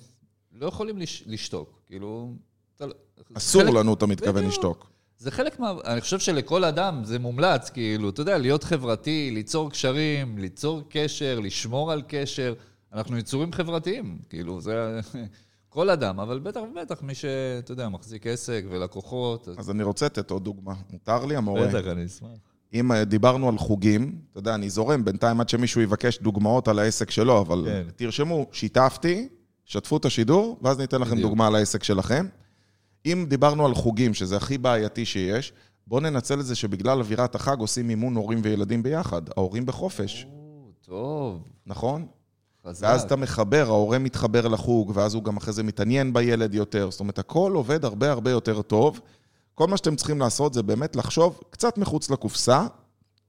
לא 0.53 0.67
יכולים 0.67 0.99
לש, 0.99 1.23
לשתוק. 1.27 1.81
כאילו, 1.87 2.33
לא- 2.81 2.87
אסור 3.35 3.63
חלק- 3.63 3.75
לנו, 3.75 3.95
אתה 3.95 4.07
מתכוון 4.07 4.35
בדיוק. 4.35 4.53
לשתוק. 4.53 4.91
זה 5.19 5.31
חלק 5.31 5.61
מה... 5.61 5.73
אני 5.85 6.01
חושב 6.01 6.19
שלכל 6.19 6.65
אדם 6.65 7.05
זה 7.05 7.19
מומלץ, 7.19 7.71
כאילו, 7.71 8.09
אתה 8.09 8.21
יודע, 8.21 8.39
להיות 8.39 8.65
חברתי, 8.65 9.31
ליצור 9.35 9.71
קשרים, 9.71 10.39
ליצור 10.39 10.83
קשר, 10.89 11.41
לשמור 11.43 11.93
על 11.93 12.03
קשר. 12.09 12.55
אנחנו 12.93 13.19
יצורים 13.19 13.53
חברתיים, 13.53 14.19
כאילו, 14.31 14.61
זה... 14.61 15.01
כל 15.69 15.91
אדם, 15.91 16.21
אבל 16.21 16.39
בטח 16.39 16.61
ובטח 16.71 17.03
מי 17.03 17.15
שאתה 17.15 17.73
יודע, 17.73 17.89
מחזיק 17.89 18.27
עסק 18.27 18.65
ולקוחות. 18.71 19.49
אז... 19.49 19.59
אז 19.59 19.71
אני 19.71 19.83
רוצה 19.83 20.07
לתת 20.07 20.31
עוד 20.31 20.45
דוגמה. 20.45 20.75
מותר 20.93 21.25
לי, 21.25 21.37
המורה? 21.37 21.67
בטח, 21.67 21.87
אני 21.87 22.07
אשמח. 22.07 22.29
אם 22.75 22.93
אה, 22.93 23.05
דיברנו 23.05 23.49
על 23.49 23.59
חוגים, 23.59 24.19
אתה 24.31 24.39
יודע, 24.39 24.55
אני 24.55 24.71
זורם 24.71 25.05
בינתיים 25.05 25.41
עד 25.41 25.49
שמישהו 25.49 25.81
יבקש 25.81 26.19
דוגמאות 26.19 26.69
על 26.69 26.79
העסק 26.79 27.11
שלו, 27.11 27.41
אבל 27.41 27.65
כן. 27.67 27.87
תרשמו, 27.97 28.47
שיתפתי, 28.53 29.29
שתפו 29.65 29.97
את 29.97 30.05
השידור, 30.05 30.59
ואז 30.63 30.79
ניתן 30.79 31.01
לכם 31.01 31.11
בדיוק. 31.11 31.29
דוגמה 31.29 31.47
על 31.47 31.55
העסק 31.55 31.83
שלכם. 31.83 32.27
אם 33.07 33.27
דיברנו 33.29 33.67
על 33.67 33.75
חוגים, 33.75 34.15
שזה 34.15 34.37
הכי 34.37 34.59
בעייתי 34.59 35.05
שיש, 35.05 35.53
בואו 35.87 36.01
ננצל 36.01 36.41
את 36.41 36.47
זה 36.47 36.55
שבגלל 36.55 36.99
אווירת 36.99 37.35
החג 37.35 37.57
עושים 37.59 37.91
אימון 37.91 38.15
הורים 38.15 38.41
וילדים 38.43 38.83
ביחד. 38.83 39.23
ההורים 39.37 39.67
בחופש, 39.67 40.27
או, 40.31 40.71
טוב, 40.81 41.43
נכון? 41.67 42.07
חזק. 42.69 42.87
ואז 42.87 43.03
אתה 43.03 43.17
מחבר, 43.17 43.65
ההורה 43.67 43.99
מתחבר 43.99 44.49
לחוג, 44.49 44.93
ואז 44.95 45.15
הוא 45.15 45.25
גם 45.25 45.37
אחרי 45.37 45.53
זה 45.53 45.63
מתעניין 45.63 46.13
בילד 46.13 46.55
יותר. 46.55 46.91
זאת 46.91 47.01
אומרת, 47.01 47.19
הכל 47.19 47.53
עובד 47.55 47.85
הרבה 47.85 48.11
הרבה 48.11 48.31
יותר 48.31 48.63
טוב. 48.63 49.01
כל 49.55 49.67
מה 49.67 49.77
שאתם 49.77 49.97
צריכים 49.97 50.19
לעשות 50.19 50.55
זה 50.55 50.63
באמת 50.63 50.97
לחשוב 50.97 51.41
קצת 51.51 51.79
מחוץ 51.79 52.11
לקופסה, 52.11 52.67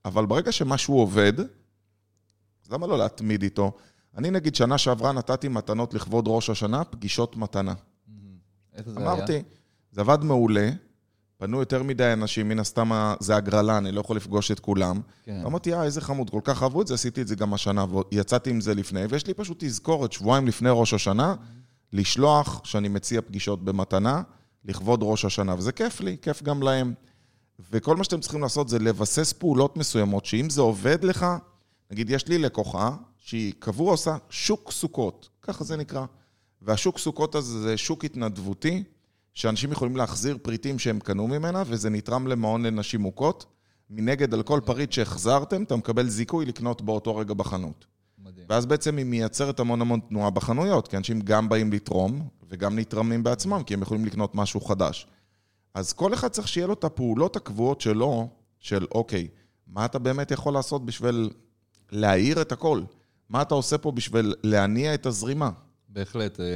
אבל 0.04 0.26
ברגע 0.26 0.52
שמשהו 0.52 0.94
עובד, 0.94 1.40
אז 1.40 2.70
למה 2.70 2.86
לא 2.86 2.98
להתמיד 2.98 3.42
איתו? 3.42 3.72
אני 4.16 4.30
נגיד 4.30 4.54
שנה 4.54 4.78
שעברה 4.78 5.12
נתתי 5.12 5.48
מתנות 5.48 5.94
לכבוד 5.94 6.24
ראש 6.28 6.50
השנה, 6.50 6.84
פגישות 6.84 7.36
מתנה. 7.36 7.74
איך 8.74 8.88
זה 8.88 9.00
היה? 9.00 9.12
אמרתי, 9.12 9.42
זה 9.92 10.00
עבד 10.00 10.24
מעולה, 10.24 10.70
פנו 11.40 11.60
יותר 11.60 11.82
מדי 11.82 12.12
אנשים, 12.12 12.48
מן 12.48 12.58
הסתם 12.58 13.14
זה 13.20 13.36
הגרלה, 13.36 13.78
אני 13.78 13.92
לא 13.92 14.00
יכול 14.00 14.16
לפגוש 14.16 14.50
את 14.50 14.60
כולם. 14.60 15.00
כן. 15.24 15.42
אמרתי, 15.46 15.74
אה, 15.74 15.84
איזה 15.84 16.00
חמוד, 16.00 16.30
כל 16.30 16.40
כך 16.44 16.62
אהבו 16.62 16.82
את 16.82 16.86
זה, 16.86 16.94
עשיתי 16.94 17.22
את 17.22 17.28
זה 17.28 17.36
גם 17.36 17.54
השנה, 17.54 17.84
ויצאתי 18.12 18.50
עם 18.50 18.60
זה 18.60 18.74
לפני, 18.74 19.04
ויש 19.08 19.26
לי 19.26 19.34
פשוט 19.34 19.64
תזכורת, 19.64 20.12
שבועיים 20.12 20.46
לפני 20.46 20.68
ראש 20.72 20.94
השנה, 20.94 21.34
לשלוח 21.92 22.60
שאני 22.64 22.88
מציע 22.88 23.20
פגישות 23.20 23.64
במתנה, 23.64 24.22
לכבוד 24.64 25.00
ראש 25.02 25.24
השנה, 25.24 25.54
וזה 25.58 25.72
כיף 25.72 26.00
לי, 26.00 26.16
כיף 26.22 26.42
גם 26.42 26.62
להם. 26.62 26.94
וכל 27.70 27.96
מה 27.96 28.04
שאתם 28.04 28.20
צריכים 28.20 28.40
לעשות 28.40 28.68
זה 28.68 28.78
לבסס 28.78 29.32
פעולות 29.32 29.76
מסוימות, 29.76 30.26
שאם 30.26 30.50
זה 30.50 30.60
עובד 30.60 31.04
לך, 31.04 31.26
נגיד, 31.90 32.10
יש 32.10 32.28
לי 32.28 32.38
לקוחה 32.38 32.96
שהיא 33.18 33.52
קבוע 33.58 33.90
עושה 33.92 34.16
שוק 34.30 34.70
סוכות, 34.70 35.28
ככה 35.42 35.64
זה 35.64 35.76
נקרא. 35.76 36.04
והשוק 36.62 36.98
סוכות 36.98 37.34
הזה 37.34 37.60
זה 37.60 37.76
שוק 37.76 38.04
התנדבותי, 38.04 38.84
שאנשים 39.34 39.72
יכולים 39.72 39.96
להחזיר 39.96 40.38
פריטים 40.42 40.78
שהם 40.78 41.00
קנו 41.00 41.26
ממנה, 41.26 41.62
וזה 41.66 41.90
נתרם 41.90 42.26
למעון 42.26 42.66
לנשים 42.66 43.00
מוכות. 43.00 43.46
מנגד, 43.90 44.34
על 44.34 44.42
כל 44.42 44.60
פריט 44.64 44.92
שהחזרתם, 44.92 45.62
אתה 45.62 45.76
מקבל 45.76 46.08
זיכוי 46.08 46.46
לקנות 46.46 46.82
באותו 46.82 47.16
רגע 47.16 47.34
בחנות. 47.34 47.86
מדהים. 48.18 48.46
ואז 48.48 48.66
בעצם 48.66 48.96
היא 48.96 49.06
מייצרת 49.06 49.60
המון 49.60 49.80
המון 49.80 50.00
תנועה 50.08 50.30
בחנויות, 50.30 50.88
כי 50.88 50.96
אנשים 50.96 51.20
גם 51.20 51.48
באים 51.48 51.72
לתרום, 51.72 52.28
וגם 52.48 52.78
נתרמים 52.78 53.22
בעצמם, 53.22 53.62
כי 53.66 53.74
הם 53.74 53.82
יכולים 53.82 54.04
לקנות 54.04 54.34
משהו 54.34 54.60
חדש. 54.60 55.06
אז 55.74 55.92
כל 55.92 56.14
אחד 56.14 56.28
צריך 56.28 56.48
שיהיה 56.48 56.66
לו 56.66 56.72
את 56.72 56.84
הפעולות 56.84 57.36
הקבועות 57.36 57.80
שלו, 57.80 58.28
של 58.58 58.86
אוקיי, 58.94 59.28
מה 59.66 59.84
אתה 59.84 59.98
באמת 59.98 60.30
יכול 60.30 60.54
לעשות 60.54 60.86
בשביל 60.86 61.30
להאיר 61.90 62.42
את 62.42 62.52
הכל? 62.52 62.82
מה 63.28 63.42
אתה 63.42 63.54
עושה 63.54 63.78
פה 63.78 63.92
בשביל 63.92 64.34
להניע 64.42 64.94
את 64.94 65.06
הזרימה? 65.06 65.50
בהחלט. 65.88 66.40
אה, 66.40 66.46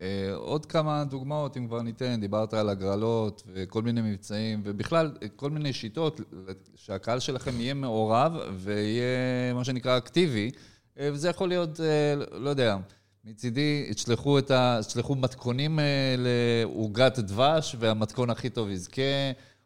ועוד 0.00 0.66
כמה 0.66 1.04
דוגמאות, 1.04 1.56
אם 1.56 1.66
כבר 1.66 1.82
ניתן, 1.82 2.20
דיברת 2.20 2.54
על 2.54 2.68
הגרלות 2.68 3.42
וכל 3.54 3.82
מיני 3.82 4.02
מבצעים, 4.02 4.60
ובכלל, 4.64 5.12
כל 5.36 5.50
מיני 5.50 5.72
שיטות 5.72 6.20
שהקהל 6.74 7.20
שלכם 7.20 7.60
יהיה 7.60 7.74
מעורב 7.74 8.32
ויהיה, 8.56 9.54
מה 9.54 9.64
שנקרא, 9.64 9.96
אקטיבי. 9.98 10.50
אה, 10.98 11.08
וזה 11.12 11.28
יכול 11.28 11.48
להיות, 11.48 11.80
אה, 11.80 12.14
לא 12.38 12.50
יודע, 12.50 12.76
מצידי, 13.24 13.90
תשלחו, 13.94 14.38
ה... 14.50 14.80
תשלחו 14.86 15.14
מתכונים 15.14 15.78
לעוגת 16.18 17.18
דבש, 17.18 17.76
והמתכון 17.78 18.30
הכי 18.30 18.50
טוב 18.50 18.70
יזכה. 18.70 19.02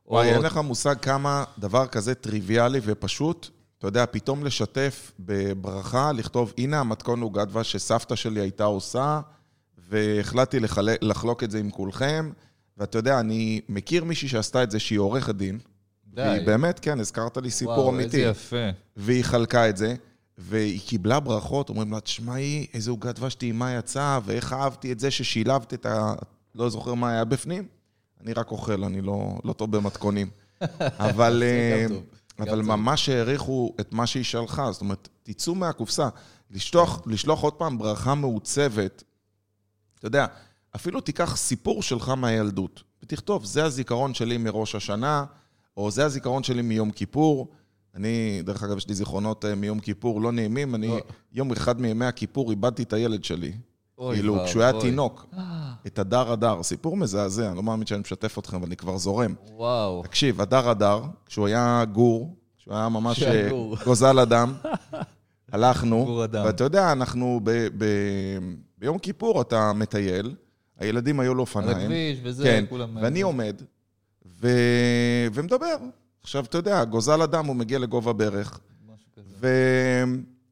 וואי, 0.06 0.28
או... 0.28 0.34
אין 0.34 0.42
לך 0.42 0.56
מושג 0.56 0.94
כמה 1.02 1.44
דבר 1.58 1.86
כזה 1.86 2.14
טריוויאלי 2.14 2.80
ופשוט 2.82 3.50
אתה 3.84 3.88
יודע, 3.88 4.04
פתאום 4.10 4.44
לשתף 4.44 5.12
בברכה, 5.18 6.12
לכתוב, 6.12 6.52
הנה 6.58 6.80
המתכון 6.80 7.18
לעוגת 7.18 7.48
דבש 7.48 7.72
שסבתא 7.72 8.16
שלי 8.16 8.40
הייתה 8.40 8.64
עושה, 8.64 9.20
והחלטתי 9.88 10.60
לחלק, 10.60 10.98
לחלוק 11.02 11.44
את 11.44 11.50
זה 11.50 11.58
עם 11.58 11.70
כולכם. 11.70 12.30
ואתה 12.78 12.98
יודע, 12.98 13.20
אני 13.20 13.60
מכיר 13.68 14.04
מישהי 14.04 14.28
שעשתה 14.28 14.62
את 14.62 14.70
זה 14.70 14.80
שהיא 14.80 14.98
עורכת 14.98 15.34
דין. 15.34 15.58
די. 16.06 16.22
והיא 16.22 16.46
באמת, 16.46 16.78
כן, 16.80 17.00
הזכרת 17.00 17.36
לי 17.36 17.50
סיפור 17.50 17.78
וואו, 17.78 17.90
אמיתי. 17.90 18.16
וואו, 18.16 18.28
איזה 18.28 18.30
יפה. 18.30 18.78
והיא 18.96 19.24
חלקה 19.24 19.68
את 19.68 19.76
זה, 19.76 19.94
והיא 20.38 20.80
קיבלה 20.80 21.20
ברכות, 21.20 21.68
אומרים 21.68 21.92
לה, 21.92 22.00
תשמעי, 22.00 22.66
איזה 22.74 22.90
עוגת 22.90 23.14
דבש 23.14 23.34
טעימה 23.34 23.74
יצאה, 23.74 24.18
ואיך 24.24 24.52
אהבתי 24.52 24.92
את 24.92 25.00
זה 25.00 25.10
ששילבת 25.10 25.74
את 25.74 25.86
ה... 25.86 26.14
לא 26.54 26.68
זוכר 26.68 26.94
מה 26.94 27.10
היה 27.10 27.24
בפנים. 27.24 27.66
אני 28.20 28.32
רק 28.32 28.50
אוכל, 28.50 28.84
אני 28.84 29.00
לא, 29.00 29.38
לא 29.44 29.52
טוב 29.52 29.76
במתכונים. 29.76 30.30
אבל... 30.80 31.42
טוב. 31.88 32.02
אבל 32.40 32.62
ממש 32.62 33.08
העריכו 33.08 33.74
את 33.80 33.92
מה 33.92 34.06
שהיא 34.06 34.24
שלחה, 34.24 34.72
זאת 34.72 34.80
אומרת, 34.80 35.08
תצאו 35.22 35.54
מהקופסה. 35.54 36.08
לשלוח, 36.50 37.02
לשלוח 37.06 37.40
עוד 37.40 37.52
פעם 37.52 37.78
ברכה 37.78 38.14
מעוצבת, 38.14 39.02
אתה 40.04 40.08
יודע, 40.08 40.26
אפילו 40.76 41.00
תיקח 41.00 41.36
סיפור 41.36 41.82
שלך 41.82 42.08
מהילדות, 42.08 42.82
ותכתוב, 43.02 43.44
זה 43.44 43.64
הזיכרון 43.64 44.14
שלי 44.14 44.38
מראש 44.38 44.74
השנה, 44.74 45.24
או 45.76 45.90
זה 45.90 46.04
הזיכרון 46.04 46.42
שלי 46.42 46.62
מיום 46.62 46.90
כיפור. 46.90 47.48
אני, 47.94 48.42
דרך 48.44 48.62
אגב, 48.62 48.76
יש 48.76 48.88
לי 48.88 48.94
זיכרונות 48.94 49.44
אה, 49.44 49.54
מיום 49.54 49.80
כיפור 49.80 50.20
לא 50.20 50.32
נעימים, 50.32 50.74
אני, 50.74 50.88
לא. 50.88 51.00
יום 51.32 51.52
אחד 51.52 51.80
מימי 51.80 52.04
הכיפור 52.04 52.50
איבדתי 52.50 52.82
את 52.82 52.92
הילד 52.92 53.24
שלי. 53.24 53.52
אוי 53.98 54.16
כאילו, 54.16 54.38
כשהוא 54.46 54.62
היה 54.62 54.80
תינוק, 54.80 55.26
אה. 55.36 55.72
את 55.86 55.98
הדר 55.98 56.32
הדר, 56.32 56.62
סיפור 56.62 56.96
מזעזע, 56.96 57.48
אני 57.48 57.56
לא 57.56 57.62
מאמין 57.62 57.86
שאני 57.86 58.00
משתף 58.00 58.38
אתכם, 58.38 58.56
אבל 58.56 58.66
אני 58.66 58.76
כבר 58.76 58.98
זורם. 58.98 59.34
וואו. 59.56 60.02
תקשיב, 60.02 60.40
הדר 60.40 60.68
הדר, 60.68 61.02
כשהוא 61.26 61.46
היה 61.46 61.84
גור, 61.92 62.36
כשהוא 62.58 62.74
היה 62.74 62.88
ממש 62.88 63.22
אה, 63.22 63.50
גוזל 63.84 64.18
אדם, 64.18 64.52
הלכנו, 65.52 66.24
ואתה 66.30 66.64
יודע, 66.64 66.92
אנחנו 66.92 67.40
ב, 67.44 67.68
ביום 68.84 68.98
כיפור 68.98 69.40
אתה 69.40 69.72
מטייל, 69.72 70.34
הילדים 70.78 71.20
היו 71.20 71.34
לו 71.34 71.40
אופניים. 71.40 71.76
על 71.76 71.82
הכביש 71.82 72.18
וזה, 72.22 72.44
כן, 72.44 72.64
כולם... 72.68 72.96
ואני 73.02 73.22
עומד 73.22 73.62
ו... 74.40 74.48
ומדבר. 75.34 75.76
עכשיו, 76.22 76.44
אתה 76.44 76.58
יודע, 76.58 76.84
גוזל 76.84 77.22
אדם, 77.22 77.46
הוא 77.46 77.56
מגיע 77.56 77.78
לגובה 77.78 78.12
ברך. 78.12 78.60
ו... 79.40 79.48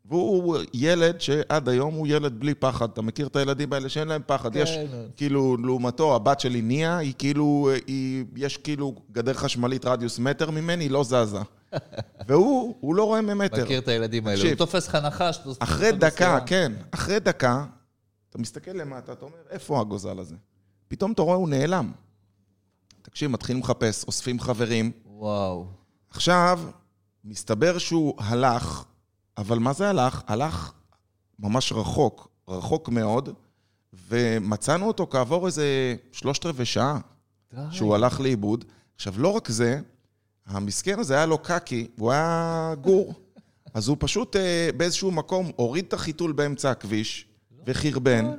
והוא 0.05 0.59
ילד 0.75 1.21
שעד 1.21 1.69
היום 1.69 1.95
הוא 1.95 2.07
ילד 2.07 2.41
בלי 2.41 2.55
פחד. 2.55 2.89
אתה 2.93 3.03
מכיר 3.03 3.27
את 3.27 3.37
הילדים 3.37 3.73
האלה 3.73 3.89
שאין 3.89 4.09
להם 4.09 4.23
פחד? 4.27 4.53
כן. 4.53 4.59
יש, 4.59 4.79
כאילו, 5.17 5.57
לעומתו, 5.57 6.15
הבת 6.17 6.41
שלי 6.41 6.63
ניה, 6.63 6.99
היא 6.99 7.15
כאילו, 7.19 7.71
היא, 7.87 8.25
יש 8.37 8.57
כאילו 8.57 8.95
גדר 9.13 9.35
חשמלית 9.35 9.85
רדיוס 9.85 10.19
מטר 10.19 10.51
ממני, 10.51 10.85
היא 10.85 10.91
לא 10.91 11.05
זזה. 11.05 11.39
והוא, 12.29 12.75
הוא 12.81 12.95
לא 12.95 13.05
רואה 13.05 13.21
ממטר. 13.21 13.65
מכיר 13.65 13.79
את 13.79 13.89
הילדים 13.89 14.27
האלה, 14.27 14.49
הוא 14.49 14.55
תופס 14.55 14.89
לך 14.89 14.95
נחש. 14.95 15.39
אחרי 15.59 15.93
דקה, 15.93 16.39
כן, 16.47 16.73
אחרי 16.91 17.21
דקה, 17.21 17.65
אתה 18.33 18.41
מסתכל 18.41 18.71
למטה, 18.71 19.13
אתה 19.13 19.25
אומר, 19.25 19.37
איפה 19.51 19.81
הגוזל 19.81 20.19
הזה? 20.19 20.37
פתאום 20.89 21.13
אתה 21.13 21.23
רואה, 21.23 21.37
הוא 21.37 21.49
נעלם. 21.49 21.93
תקשיב, 23.03 23.31
מתחילים 23.31 23.63
לחפש, 23.63 24.05
אוספים 24.05 24.41
חברים. 24.41 24.93
וואו. 25.07 25.67
עכשיו, 26.11 26.61
מסתבר 27.25 27.79
שהוא 27.79 28.15
הלך 28.19 28.85
אבל 29.39 29.59
מה 29.59 29.73
זה 29.73 29.91
הלך? 29.91 30.23
הלך 30.27 30.73
ממש 31.39 31.73
רחוק, 31.73 32.29
רחוק 32.49 32.89
מאוד, 32.89 33.29
ומצאנו 34.09 34.87
אותו 34.87 35.07
כעבור 35.11 35.47
איזה 35.47 35.97
שלושת 36.13 36.47
רבעי 36.47 36.67
שעה, 36.67 36.99
די. 37.55 37.61
שהוא 37.71 37.95
הלך 37.95 38.21
לאיבוד. 38.21 38.65
עכשיו, 38.95 39.15
לא 39.17 39.29
רק 39.29 39.49
זה, 39.49 39.81
המסכן 40.47 40.99
הזה 40.99 41.15
היה 41.15 41.27
לו 41.27 41.39
קקי, 41.39 41.87
והוא 41.99 42.13
היה 42.13 42.75
גור. 42.81 43.15
אז 43.75 43.89
הוא 43.89 43.97
פשוט 44.01 44.37
אה, 44.37 44.71
באיזשהו 44.77 45.11
מקום 45.11 45.51
הוריד 45.57 45.85
את 45.89 45.93
החיתול 45.93 46.33
באמצע 46.33 46.71
הכביש, 46.71 47.27
וחרבן, 47.67 48.31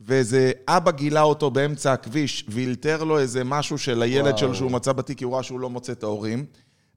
ואיזה 0.00 0.52
אבא 0.68 0.90
גילה 0.90 1.22
אותו 1.22 1.50
באמצע 1.50 1.92
הכביש, 1.92 2.44
ואילתר 2.48 3.04
לו 3.04 3.18
איזה 3.18 3.44
משהו 3.44 3.78
של 3.78 4.02
הילד 4.02 4.38
שלו 4.38 4.54
שהוא 4.54 4.70
מצא 4.70 4.92
בתיק, 4.92 5.18
כי 5.18 5.24
הוא 5.24 5.34
ראה 5.34 5.42
שהוא 5.42 5.60
לא 5.60 5.70
מוצא 5.70 5.92
את 5.92 6.02
ההורים. 6.02 6.44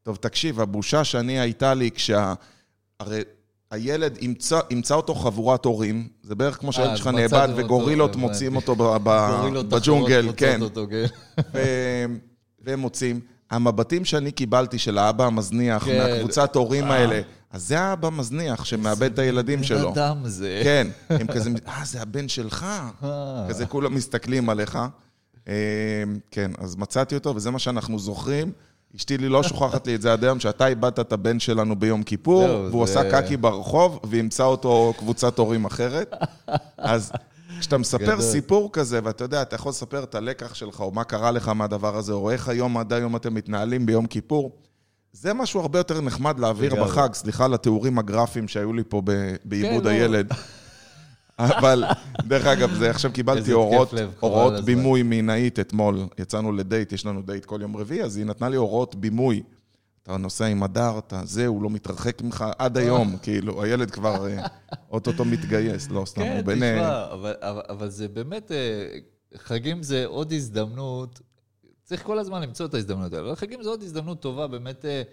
טוב, 0.04 0.16
תקשיב, 0.16 0.60
הבושה 0.60 1.04
שאני 1.04 1.40
הייתה 1.40 1.74
לי 1.74 1.92
כשה... 1.92 2.34
הרי 3.00 3.22
הילד 3.72 4.18
ימצא, 4.22 4.60
ימצא 4.70 4.96
אותו 4.96 5.16
חבורת 5.16 5.66
הורים, 5.66 6.08
זה 6.24 6.36
בערך 6.36 6.58
כמו 6.58 6.74
שהילד 6.74 6.98
שלך 6.98 7.08
נאבד 7.08 7.48
וגורילות 7.56 8.16
מוצאים 8.16 8.56
אותו 8.56 8.76
בג'ונגל, 9.70 10.30
כן. 10.38 10.60
והם 12.62 12.80
מוצאים. 12.80 13.20
המבטים 13.52 14.06
שאני 14.06 14.32
קיבלתי 14.32 14.80
של 14.80 14.98
האבא 14.98 15.26
המזניח, 15.26 15.86
כן. 15.86 15.98
מהקבוצת 15.98 16.56
הורים 16.56 16.84
אה. 16.84 16.94
האלה, 16.94 17.22
אז 17.54 17.68
זה 17.68 17.80
האבא 17.80 18.08
המזניח 18.08 18.66
שמאבד 18.66 19.12
את 19.14 19.20
הילדים 19.20 19.64
שלו. 19.64 19.94
בן 19.94 20.02
אדם 20.02 20.18
זה. 20.26 20.62
כן, 20.64 20.88
הם 21.20 21.28
כזה, 21.28 21.50
אה, 21.68 21.86
זה 21.86 22.02
הבן 22.02 22.28
שלך. 22.28 22.66
אה. 23.04 23.46
כזה 23.50 23.66
כולם 23.66 23.96
מסתכלים 23.96 24.50
עליך. 24.50 24.80
כן, 26.32 26.52
אז 26.58 26.76
מצאתי 26.76 27.16
אותו, 27.16 27.36
וזה 27.36 27.52
מה 27.52 27.60
שאנחנו 27.60 28.00
זוכרים. 28.00 28.52
אשתי 28.96 29.18
לי 29.18 29.30
לא 29.30 29.44
שוכחת 29.44 29.88
לי 29.88 29.96
את 29.96 30.02
זה 30.02 30.14
עד 30.14 30.24
היום, 30.24 30.40
שאתה 30.40 30.68
איבדת 30.68 31.00
את 31.00 31.14
הבן 31.14 31.40
שלנו 31.40 31.76
ביום 31.76 32.04
כיפור, 32.04 32.44
והוא 32.44 32.84
עשה 32.84 33.12
קקי 33.12 33.38
ברחוב, 33.38 34.00
וימצא 34.04 34.44
אותו 34.44 34.94
קבוצת 34.98 35.38
הורים 35.40 35.66
אחרת. 35.66 36.16
אז 36.78 37.12
כשאתה 37.60 37.78
מספר 37.78 38.22
סיפור 38.22 38.70
כזה, 38.74 39.00
ואתה 39.04 39.24
יודע, 39.24 39.42
אתה 39.42 39.56
יכול 39.56 39.70
לספר 39.70 40.04
את 40.04 40.16
הלקח 40.16 40.54
שלך, 40.54 40.80
או 40.80 40.92
מה 40.92 41.04
קרה 41.04 41.32
לך 41.32 41.48
מהדבר 41.48 41.98
הזה, 41.98 42.14
או 42.14 42.32
איך 42.32 42.50
היום 42.50 42.78
עד 42.78 42.94
היום 42.94 43.16
אתם 43.16 43.34
מתנהלים 43.34 43.86
ביום 43.86 44.06
כיפור, 44.06 44.56
זה 45.14 45.34
משהו 45.34 45.60
הרבה 45.60 45.80
יותר 45.80 46.02
נחמד 46.02 46.40
להעביר 46.40 46.84
בחג, 46.84 47.14
סליחה 47.14 47.46
על 47.46 47.54
התיאורים 47.54 48.00
הגרפיים 48.00 48.48
שהיו 48.48 48.74
לי 48.74 48.84
פה 48.90 49.02
בעיבוד 49.46 49.84
כן, 49.84 49.90
הילד. 49.90 50.32
אבל, 51.40 51.84
דרך 52.28 52.46
אגב, 52.46 52.74
זה 52.74 52.90
עכשיו 52.90 53.12
קיבלתי 53.12 53.52
הוראות, 53.52 53.94
הוראות 54.20 54.66
בימוי 54.66 55.04
מנאית 55.04 55.60
אתמול. 55.60 56.00
יצאנו 56.20 56.52
לדייט, 56.52 56.92
יש 56.92 57.06
לנו 57.06 57.22
דייט 57.22 57.46
כל 57.46 57.60
יום 57.62 57.78
רביעי, 57.78 58.04
אז 58.04 58.18
היא 58.18 58.26
נתנה 58.26 58.50
לי 58.50 58.56
הוראות 58.56 58.96
בימוי. 58.96 59.44
אתה 60.04 60.18
נוסע 60.18 60.46
עם 60.46 60.64
הדר, 60.64 61.00
אתה 61.00 61.22
זה, 61.26 61.48
הוא 61.48 61.64
לא 61.64 61.70
מתרחק 61.70 62.22
ממך 62.22 62.46
עד 62.58 62.78
היום, 62.78 63.18
כאילו, 63.24 63.64
הילד 63.64 63.92
כבר 63.92 64.28
אה, 64.28 64.48
אוטוטו 64.92 65.26
מתגייס, 65.26 65.90
לא 65.90 66.04
סתם, 66.06 66.22
הוא 66.22 66.42
בן... 66.42 66.60
כן, 66.60 66.76
תשמע, 66.76 67.12
אבל, 67.14 67.34
אבל, 67.42 67.62
אבל 67.70 67.90
זה 67.90 68.08
באמת, 68.08 68.52
אה, 68.52 68.98
חגים 69.38 69.84
זה 69.84 70.06
עוד 70.06 70.34
הזדמנות, 70.34 71.22
צריך 71.84 72.04
כל 72.04 72.20
הזמן 72.20 72.42
למצוא 72.42 72.66
את 72.66 72.74
ההזדמנות 72.74 73.14
האלה, 73.14 73.28
אבל 73.28 73.36
חגים 73.36 73.64
זה 73.64 73.70
עוד 73.70 73.84
הזדמנות 73.84 74.22
טובה, 74.22 74.48
באמת... 74.48 74.86
אה, 74.86 75.04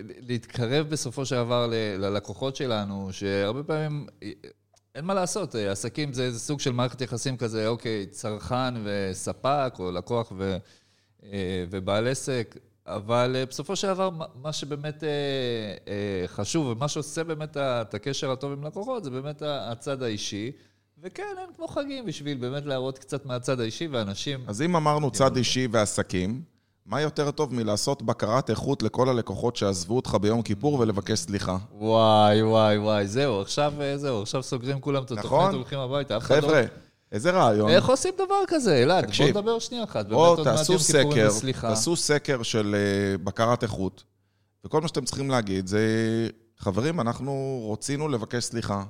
להתקרב 0.00 0.88
בסופו 0.88 1.26
של 1.26 1.36
דבר 1.36 1.66
ללקוחות 1.98 2.56
שלנו, 2.56 3.08
שהרבה 3.12 3.62
פעמים 3.62 4.06
אין 4.94 5.04
מה 5.04 5.14
לעשות, 5.14 5.56
אה, 5.56 5.70
עסקים 5.70 6.12
זה 6.12 6.24
איזה 6.24 6.38
סוג 6.38 6.60
של 6.60 6.72
מערכת 6.72 7.00
יחסים 7.00 7.36
כזה, 7.36 7.68
אוקיי, 7.68 8.06
צרכן 8.06 8.74
וספק, 8.84 9.74
או 9.78 9.92
לקוח 9.92 10.32
ו, 10.36 10.56
אה, 11.24 11.64
ובעל 11.70 12.08
עסק, 12.08 12.56
אבל 12.86 13.36
אה, 13.36 13.46
בסופו 13.46 13.76
של 13.76 13.88
דבר, 13.88 14.10
מה 14.34 14.52
שבאמת 14.52 15.04
חשוב, 16.26 16.66
ומה 16.66 16.88
שעושה 16.88 17.24
באמת 17.24 17.56
את 17.56 17.94
הקשר 17.94 18.30
הטוב 18.30 18.52
עם 18.52 18.64
לקוחות, 18.64 19.04
זה 19.04 19.10
באמת 19.10 19.42
הצד 19.46 20.02
האישי. 20.02 20.52
וכן, 21.02 21.34
אין 21.38 21.46
כמו 21.56 21.68
חגים 21.68 22.06
בשביל 22.06 22.38
באמת 22.38 22.66
להראות 22.66 22.98
קצת 22.98 23.26
מהצד 23.26 23.60
האישי, 23.60 23.86
ואנשים... 23.86 24.44
אז 24.46 24.62
אם 24.62 24.76
אמרנו 24.76 25.10
צד 25.10 25.36
אישי 25.36 25.68
ועסקים, 25.70 26.42
מה 26.86 27.00
יותר 27.00 27.30
טוב 27.30 27.54
מלעשות 27.54 28.02
בקרת 28.02 28.50
איכות 28.50 28.82
לכל 28.82 29.08
הלקוחות 29.08 29.56
שעזבו 29.56 29.96
אותך 29.96 30.16
ביום 30.20 30.42
כיפור 30.42 30.74
ולבקש 30.80 31.18
סליחה? 31.18 31.56
וואי, 31.72 32.42
וואי, 32.42 32.78
וואי, 32.78 33.06
זהו, 33.06 33.40
עכשיו, 33.40 33.72
אה, 33.80 33.98
זהו, 33.98 34.22
עכשיו 34.22 34.42
סוגרים 34.42 34.80
כולם 34.80 35.02
את 35.02 35.10
התוכנית, 35.10 35.32
נכון? 35.32 35.54
הולכים 35.54 35.78
הביתה. 35.78 36.20
חבר'ה, 36.20 36.62
איזה 37.12 37.30
רעיון. 37.30 37.70
איך 37.70 37.88
עושים 37.88 38.14
דבר 38.14 38.42
כזה, 38.48 38.82
אלעד? 38.82 39.10
בוא 39.18 39.26
נדבר 39.28 39.58
שנייה 39.58 39.84
אחת. 39.84 40.08
בואו 40.08 40.44
תעשו 40.44 40.78
סקר, 40.78 41.28
תעשו 41.60 41.96
סקר 41.96 42.42
של 42.42 42.74
אה, 42.74 43.18
בקרת 43.18 43.62
איכות, 43.62 44.04
וכל 44.64 44.80
מה 44.80 44.88
שאתם 44.88 45.04
צריכים 45.04 45.30
להגיד 45.30 45.66
זה, 45.66 45.80
חברים, 46.58 47.00
אנחנו 47.00 47.68
רצינו 47.72 48.08
לבקש 48.08 48.44
סליחה. 48.44 48.84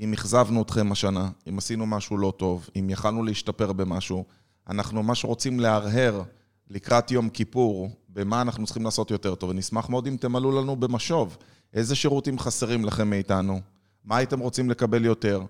אם 0.00 0.12
אכזבנו 0.12 0.62
אתכם 0.62 0.92
השנה, 0.92 1.30
אם 1.48 1.58
עשינו 1.58 1.86
משהו 1.86 2.18
לא 2.18 2.32
טוב, 2.36 2.68
אם 2.78 2.90
יכלנו 2.90 3.22
להשתפר 3.22 3.72
במשהו, 3.72 4.24
אנחנו 4.68 5.02
ממש 5.02 5.24
רוצים 5.24 5.60
להרהר. 5.60 6.22
לקראת 6.70 7.10
יום 7.10 7.28
כיפור, 7.28 7.90
במה 8.08 8.42
אנחנו 8.42 8.64
צריכים 8.64 8.84
לעשות 8.84 9.10
יותר 9.10 9.34
טוב, 9.34 9.50
ונשמח 9.50 9.88
מאוד 9.88 10.06
אם 10.06 10.16
תמלאו 10.20 10.60
לנו 10.60 10.76
במשוב. 10.76 11.36
איזה 11.74 11.94
שירותים 11.94 12.38
חסרים 12.38 12.84
לכם 12.84 13.10
מאיתנו? 13.10 13.60
מה 14.04 14.16
הייתם 14.16 14.38
רוצים 14.40 14.70
לקבל 14.70 15.04
יותר? 15.04 15.42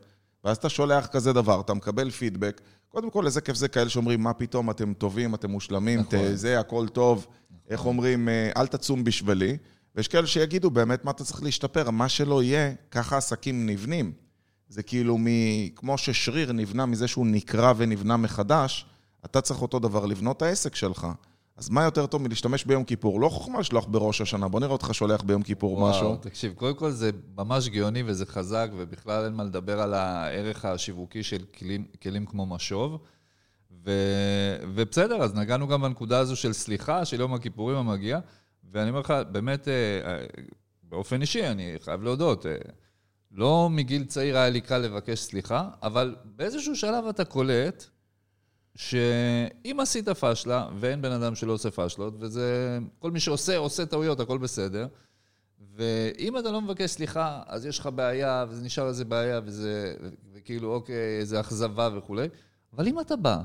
ואז 0.44 0.56
אתה 0.56 0.68
שולח 0.68 1.06
כזה 1.06 1.32
דבר, 1.32 1.60
אתה 1.60 1.74
מקבל 1.74 2.10
פידבק. 2.10 2.60
קודם 2.88 3.10
כל, 3.10 3.26
איזה 3.26 3.40
כיף 3.40 3.56
זה 3.56 3.68
כאלה 3.68 3.88
שאומרים, 3.90 4.22
מה 4.22 4.32
פתאום, 4.32 4.70
אתם 4.70 4.92
טובים, 4.94 5.34
אתם 5.34 5.50
מושלמים, 5.50 6.00
נכון. 6.00 6.18
ת- 6.18 6.36
זה, 6.38 6.60
הכל 6.60 6.88
טוב. 6.88 7.26
איך 7.68 7.86
אומרים, 7.86 8.28
אה, 8.28 8.50
אל 8.56 8.66
תצום 8.66 9.04
בשבילי. 9.04 9.56
ויש 9.96 10.08
כאלה 10.08 10.26
שיגידו, 10.26 10.70
באמת, 10.70 11.04
מה 11.04 11.10
אתה 11.10 11.24
צריך 11.24 11.42
להשתפר? 11.42 11.90
מה 11.90 12.08
שלא 12.08 12.42
יהיה, 12.42 12.72
ככה 12.90 13.16
עסקים 13.16 13.66
נבנים. 13.66 14.12
זה 14.70 14.82
כאילו 14.82 15.18
מ... 15.18 15.26
כמו 15.76 15.98
ששריר 15.98 16.52
נבנה 16.52 16.86
מזה 16.86 17.08
שהוא 17.08 17.26
נקרע 17.26 17.72
ונבנה 17.76 18.16
מחדש, 18.16 18.86
אתה 19.24 19.40
צריך 19.40 19.62
אותו 19.62 19.78
דבר 19.78 20.06
לבנות 20.06 20.36
את 20.36 20.42
העסק 20.42 20.74
שלך. 20.74 21.06
אז 21.56 21.70
מה 21.70 21.84
יותר 21.84 22.06
טוב 22.06 22.22
מלהשתמש 22.22 22.64
ביום 22.64 22.84
כיפור? 22.84 23.20
לא 23.20 23.28
חוכמה 23.28 23.60
לשלוח 23.60 23.86
בראש 23.86 24.20
השנה, 24.20 24.48
בוא 24.48 24.60
נראה 24.60 24.72
אותך 24.72 24.88
שולח 24.92 25.22
ביום 25.22 25.42
כיפור 25.42 25.90
משהו. 25.90 26.06
וואו, 26.06 26.16
תקשיב, 26.16 26.52
קודם 26.52 26.74
כל 26.74 26.90
זה 26.90 27.10
ממש 27.36 27.68
גאוני 27.68 28.02
וזה 28.06 28.26
חזק, 28.26 28.68
ובכלל 28.76 29.24
אין 29.24 29.32
מה 29.32 29.44
לדבר 29.44 29.80
על 29.80 29.94
הערך 29.94 30.64
השיווקי 30.64 31.22
של 31.22 31.44
כלים, 31.58 31.84
כלים 32.02 32.26
כמו 32.26 32.46
משוב. 32.46 32.98
ו, 33.84 33.90
ובסדר, 34.62 35.22
אז 35.22 35.34
נגענו 35.34 35.68
גם 35.68 35.82
בנקודה 35.82 36.18
הזו 36.18 36.36
של 36.36 36.52
סליחה, 36.52 37.04
של 37.04 37.20
יום 37.20 37.34
הכיפורים 37.34 37.76
המגיע, 37.76 38.18
ואני 38.70 38.90
אומר 38.90 39.00
לך, 39.00 39.14
באמת, 39.32 39.68
אה, 39.68 39.74
אה, 40.04 40.24
באופן 40.82 41.20
אישי, 41.20 41.46
אני 41.46 41.74
חייב 41.80 42.02
להודות, 42.02 42.46
אה, 42.46 42.52
לא 43.32 43.68
מגיל 43.70 44.04
צעיר 44.04 44.36
היה 44.36 44.50
לי 44.50 44.60
קל 44.60 44.78
לבקש 44.78 45.18
סליחה, 45.20 45.68
אבל 45.82 46.16
באיזשהו 46.24 46.76
שלב 46.76 47.06
אתה 47.06 47.24
קולט 47.24 47.84
שאם 48.74 49.80
עשית 49.80 50.08
פשלה, 50.08 50.68
ואין 50.76 51.02
בן 51.02 51.12
אדם 51.12 51.34
שלא 51.34 51.52
עושה 51.52 51.70
פשלות, 51.70 52.14
וזה, 52.18 52.78
כל 52.98 53.10
מי 53.10 53.20
שעושה, 53.20 53.56
עושה 53.56 53.86
טעויות, 53.86 54.20
הכל 54.20 54.38
בסדר. 54.38 54.86
ואם 55.76 56.38
אתה 56.38 56.50
לא 56.50 56.60
מבקש 56.60 56.90
סליחה, 56.90 57.42
אז 57.46 57.66
יש 57.66 57.78
לך 57.78 57.88
בעיה, 57.94 58.44
וזה 58.48 58.62
נשאר 58.62 58.88
איזה 58.88 59.04
בעיה, 59.04 59.40
וזה, 59.44 59.94
וכאילו, 60.32 60.74
אוקיי, 60.74 61.18
איזה 61.18 61.40
אכזבה 61.40 61.88
וכולי. 61.96 62.28
אבל 62.76 62.88
אם 62.88 63.00
אתה 63.00 63.16
בא, 63.16 63.38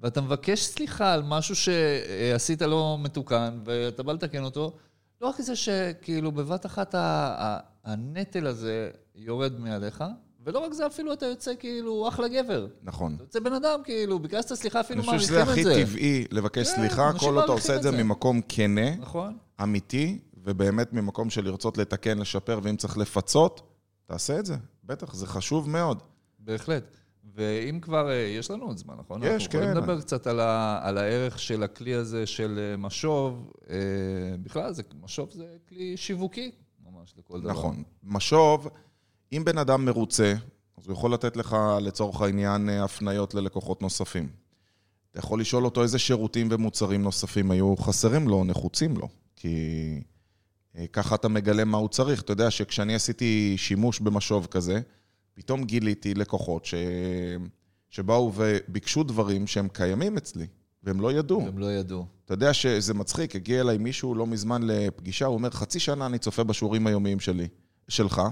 ואתה 0.00 0.20
מבקש 0.20 0.60
סליחה 0.60 1.12
על 1.12 1.22
משהו 1.22 1.54
שעשית 1.56 2.62
לא 2.62 2.98
מתוקן, 3.00 3.58
ואתה 3.64 4.02
בא 4.02 4.12
לתקן 4.12 4.44
אותו, 4.44 4.76
לא 5.20 5.26
רק 5.28 5.40
זה 5.40 5.56
שכאילו 5.56 6.32
בבת 6.32 6.66
אחת 6.66 6.94
ה- 6.94 6.98
ה- 7.38 7.58
הנטל 7.84 8.46
הזה 8.46 8.90
יורד 9.14 9.60
מעליך, 9.60 10.04
ולא 10.44 10.58
רק 10.58 10.72
זה, 10.72 10.86
אפילו 10.86 11.12
אתה 11.12 11.26
יוצא 11.26 11.52
כאילו 11.58 12.08
אחלה 12.08 12.28
גבר. 12.28 12.66
נכון. 12.82 13.14
אתה 13.14 13.22
יוצא 13.24 13.40
בן 13.40 13.52
אדם, 13.52 13.80
כאילו, 13.84 14.18
ביקשת 14.18 14.54
סליחה, 14.54 14.80
אפילו 14.80 15.00
אני 15.02 15.18
חושב 15.18 15.34
מעריכים 15.34 15.34
שזה 15.34 15.42
את 15.42 15.48
הכי 15.48 15.84
זה. 15.84 15.84
טבעי 15.86 16.24
לבקש 16.30 16.68
כן, 16.68 16.74
סליחה, 16.76 16.96
כל 16.96 17.26
עוד 17.26 17.44
אתה 17.44 17.46
מעריכים 17.46 17.50
עושה 17.52 17.72
את 17.74 17.78
את 17.78 17.82
זה 17.82 17.90
זה. 17.90 18.02
ממקום 18.02 18.40
כנה, 18.48 18.96
נכון. 18.96 19.38
אמיתי, 19.62 20.18
ובאמת 20.44 20.92
ממקום 20.92 21.30
של 21.30 21.44
לרצות 21.44 21.78
לתקן, 21.78 22.18
לשפר, 22.18 22.60
ואם 22.62 22.76
צריך 22.76 22.98
לפצות, 22.98 23.62
תעשה 24.06 24.38
את 24.38 24.46
זה. 24.46 24.56
בטח, 24.84 25.14
זה 25.14 25.26
חשוב 25.26 25.68
מאוד. 25.70 26.02
בהחלט. 26.38 26.84
ואם 27.34 27.80
כבר, 27.80 28.10
אה, 28.10 28.14
יש 28.14 28.50
לנו 28.50 28.64
עוד 28.64 28.78
זמן, 28.78 28.94
נכון? 28.98 29.22
יש, 29.22 29.28
אנחנו 29.28 29.44
יכולים 29.46 29.74
כן. 29.74 29.76
לדבר 29.76 30.00
קצת 30.00 30.26
על, 30.26 30.40
ה, 30.40 30.80
על 30.82 30.98
הערך 30.98 31.38
של 31.38 31.62
הכלי 31.62 31.94
הזה 31.94 32.26
של 32.26 32.58
אה, 32.58 32.76
משוב. 32.76 33.52
אה, 33.70 33.76
בכלל, 34.42 34.72
זה, 34.72 34.82
משוב 35.02 35.30
זה 35.32 35.46
כלי 35.68 35.96
שיווקי, 35.96 36.50
ממש, 36.84 37.14
לכל 37.18 37.40
דבר. 37.40 37.50
נכון. 37.50 37.82
משוב, 38.02 38.68
אם 39.32 39.42
בן 39.44 39.58
אדם 39.58 39.84
מרוצה, 39.84 40.34
אז 40.76 40.86
הוא 40.86 40.92
יכול 40.92 41.12
לתת 41.12 41.36
לך, 41.36 41.56
לצורך 41.80 42.20
העניין, 42.20 42.68
אה, 42.68 42.84
הפניות 42.84 43.34
ללקוחות 43.34 43.82
נוספים. 43.82 44.28
אתה 45.10 45.18
יכול 45.18 45.40
לשאול 45.40 45.64
אותו 45.64 45.82
איזה 45.82 45.98
שירותים 45.98 46.48
ומוצרים 46.50 47.02
נוספים 47.02 47.50
היו 47.50 47.76
חסרים 47.76 48.28
לו, 48.28 48.44
נחוצים 48.44 48.96
לו, 48.96 49.08
כי 49.36 50.00
ככה 50.92 51.14
אתה 51.14 51.28
מגלה 51.28 51.64
מה 51.64 51.78
הוא 51.78 51.88
צריך. 51.88 52.22
אתה 52.22 52.32
יודע 52.32 52.50
שכשאני 52.50 52.94
עשיתי 52.94 53.54
שימוש 53.56 54.00
במשוב 54.00 54.46
כזה, 54.46 54.80
פתאום 55.38 55.64
גיליתי 55.64 56.14
לקוחות 56.14 56.64
ש... 56.64 56.74
שבאו 57.90 58.32
וביקשו 58.34 59.02
דברים 59.02 59.46
שהם 59.46 59.68
קיימים 59.72 60.16
אצלי, 60.16 60.46
והם 60.82 61.00
לא 61.00 61.12
ידעו. 61.12 61.46
הם 61.46 61.58
לא 61.58 61.72
ידעו. 61.72 62.06
אתה 62.24 62.34
יודע 62.34 62.54
שזה 62.54 62.94
מצחיק, 62.94 63.36
הגיע 63.36 63.60
אליי 63.60 63.78
מישהו 63.78 64.14
לא 64.14 64.26
מזמן 64.26 64.62
לפגישה, 64.62 65.26
הוא 65.26 65.34
אומר, 65.34 65.50
חצי 65.50 65.80
שנה 65.80 66.06
אני 66.06 66.18
צופה 66.18 66.44
בשיעורים 66.44 66.86
היומיים 66.86 67.20
שלי, 67.20 67.48
שלך, 67.88 68.22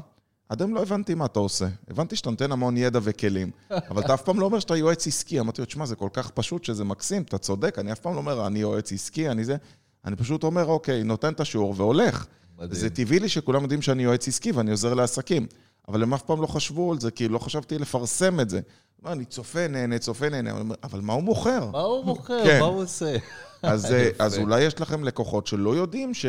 עד 0.49 0.61
היום 0.61 0.75
לא 0.75 0.83
הבנתי 0.83 1.14
מה 1.14 1.25
אתה 1.25 1.38
עושה. 1.38 1.69
הבנתי 1.88 2.16
שאתה 2.16 2.31
נותן 2.31 2.53
המון 2.53 2.77
ידע 2.77 3.01
וכלים, 3.03 3.51
אבל 3.90 4.05
אתה 4.05 4.14
אף 4.14 4.23
פעם 4.23 4.40
לא 4.40 4.45
אומר 4.45 4.59
שאתה 4.59 4.77
יועץ 4.77 5.07
עסקי. 5.07 5.40
אמרתי 5.40 5.61
לו, 5.61 5.66
תשמע, 5.66 5.87
זה 5.87 5.97
כל 5.97 6.09
כך 6.12 6.31
פשוט 6.31 6.64
שזה 6.64 6.85
מקסים, 6.85 7.23
אתה 7.23 7.38
צודק, 7.38 7.79
אני 7.79 7.92
אף 7.92 8.01
פעם 8.01 8.14
לא 8.14 8.19
אומר, 8.19 8.47
אני 8.47 8.59
יועץ 8.59 8.92
עסקי, 8.92 9.31
אני 9.31 9.45
זה. 9.45 9.57
אני 10.05 10.16
פשוט 10.16 10.45
אומר, 10.45 10.66
אוקיי, 10.66 11.05
נותן 11.05 11.33
את 11.33 11.40
השיעור 11.40 11.75
והולך. 11.77 12.27
מדהים. 12.59 12.81
זה 12.81 12.90
טבעי 12.90 13.19
לי 13.19 13.29
שכולם 13.29 13.62
יודעים 13.62 13.83
שאני 13.83 14.03
יועץ 14.03 14.29
עסקי 14.29 14.53
ואני 14.53 14.71
עוזר 14.71 14.95
לעסקים. 14.95 15.47
אבל 15.88 16.03
הם 16.03 16.14
אף 16.14 16.22
פעם 16.22 16.42
לא 16.42 16.46
חשבו 16.46 16.92
על 16.92 17.01
זה, 17.01 17.11
כי 17.11 17.29
לא 17.29 17.38
חשבתי 17.38 17.79
לפרסם 17.79 18.40
את 18.40 18.51
זה. 18.51 18.61
מה, 19.03 19.12
אני 19.12 19.25
צופה, 19.25 19.68
נהנה, 19.68 19.99
צופה, 19.99 20.29
נהנה. 20.29 20.53
אבל 20.83 21.01
מה 21.01 21.12
הוא 21.12 21.22
מוכר? 21.22 21.70
מה 21.70 21.81
הוא 21.81 22.05
מוכר? 22.05 22.44
כן. 22.44 22.61
מה 22.61 22.66
הוא 22.66 22.83
עושה? 22.83 23.16
אז. 23.62 23.94
אז 24.18 24.38
אולי 24.38 24.62
יש 24.62 24.81
לכם 24.81 25.05
לקוחות 25.05 25.46
שלא 25.46 25.77
יודעים 25.77 26.14
ש, 26.14 26.27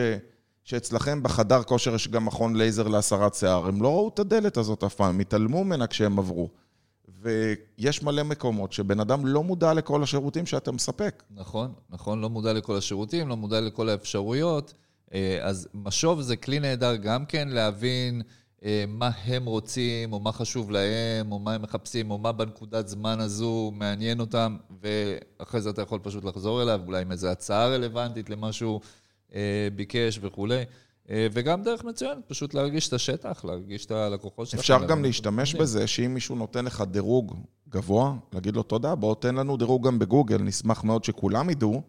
שאצלכם 0.64 1.24
בחדר 1.24 1.64
כושר 1.64 1.96
יש 1.96 2.08
גם 2.08 2.26
מכון 2.26 2.56
לייזר 2.56 2.88
להסרת 2.88 3.36
שיער. 3.36 3.68
הם 3.68 3.82
לא 3.82 3.88
ראו 3.88 4.08
את 4.08 4.20
הדלת 4.20 4.58
הזאת 4.58 4.84
אף 4.84 4.96
פעם, 4.96 5.20
התעלמו 5.20 5.64
ממנה 5.64 5.88
כשהם 5.88 6.20
עברו. 6.20 6.50
ויש 7.22 8.04
מלא 8.04 8.24
מקומות 8.24 8.74
שבן 8.74 9.00
אדם 9.00 9.26
לא 9.26 9.44
מודע 9.44 9.74
לכל 9.74 10.04
השירותים 10.04 10.46
שאתה 10.46 10.72
מספק. 10.72 11.24
נכון, 11.32 11.74
נכון, 11.90 12.22
לא 12.22 12.30
מודע 12.30 12.54
לכל 12.54 12.78
השירותים, 12.78 13.28
לא 13.28 13.38
מודע 13.38 13.62
לכל 13.62 13.90
האפשרויות. 13.90 14.74
אה, 15.14 15.40
אז 15.42 15.68
משוב 15.74 16.22
זה 16.22 16.36
כלי 16.36 16.60
נהדר 16.60 16.96
גם 16.96 17.26
כן 17.26 17.48
להבין 17.48 18.22
מה 18.88 19.10
הם 19.26 19.46
רוצים, 19.46 20.14
או 20.14 20.20
מה 20.20 20.32
חשוב 20.32 20.72
להם, 20.72 21.32
או 21.32 21.40
מה 21.40 21.54
הם 21.54 21.62
מחפשים, 21.62 22.12
או 22.12 22.18
מה 22.18 22.32
בנקודת 22.32 22.88
זמן 22.88 23.20
הזו 23.20 23.72
מעניין 23.76 24.20
אותם, 24.20 24.58
ואחרי 24.82 25.62
זה 25.62 25.70
אתה 25.70 25.82
יכול 25.82 26.00
פשוט 26.04 26.24
לחזור 26.24 26.62
אליו, 26.62 26.82
אולי 26.88 27.02
עם 27.02 27.12
איזו 27.12 27.28
הצעה 27.28 27.68
רלוונטית 27.68 28.30
למה 28.30 28.52
שהוא 28.52 28.82
אה, 29.36 29.68
ביקש 29.76 30.20
וכולי. 30.22 30.64
אה, 31.10 31.28
וגם 31.32 31.64
דרך 31.64 31.84
מצוינת, 31.84 32.26
פשוט 32.28 32.54
להרגיש 32.54 32.88
את 32.88 32.94
השטח, 32.94 33.46
להרגיש 33.46 33.86
את 33.86 33.92
הלקוחות 33.92 34.48
שלך. 34.48 34.60
אפשר 34.60 34.86
גם 34.86 35.04
להשתמש 35.04 35.56
בזה 35.56 35.88
שאם 35.88 36.14
מישהו 36.14 36.36
נותן 36.36 36.66
לך 36.66 36.84
דירוג 36.92 37.36
גבוה, 37.70 38.14
להגיד 38.34 38.56
לו 38.56 38.64
תודה, 38.64 38.96
בוא 38.96 39.16
תן 39.16 39.36
לנו 39.36 39.58
דירוג 39.58 39.88
גם 39.88 40.00
בגוגל, 40.00 40.38
נשמח 40.38 40.84
מאוד 40.84 41.04
שכולם 41.04 41.50
ידעו, 41.50 41.82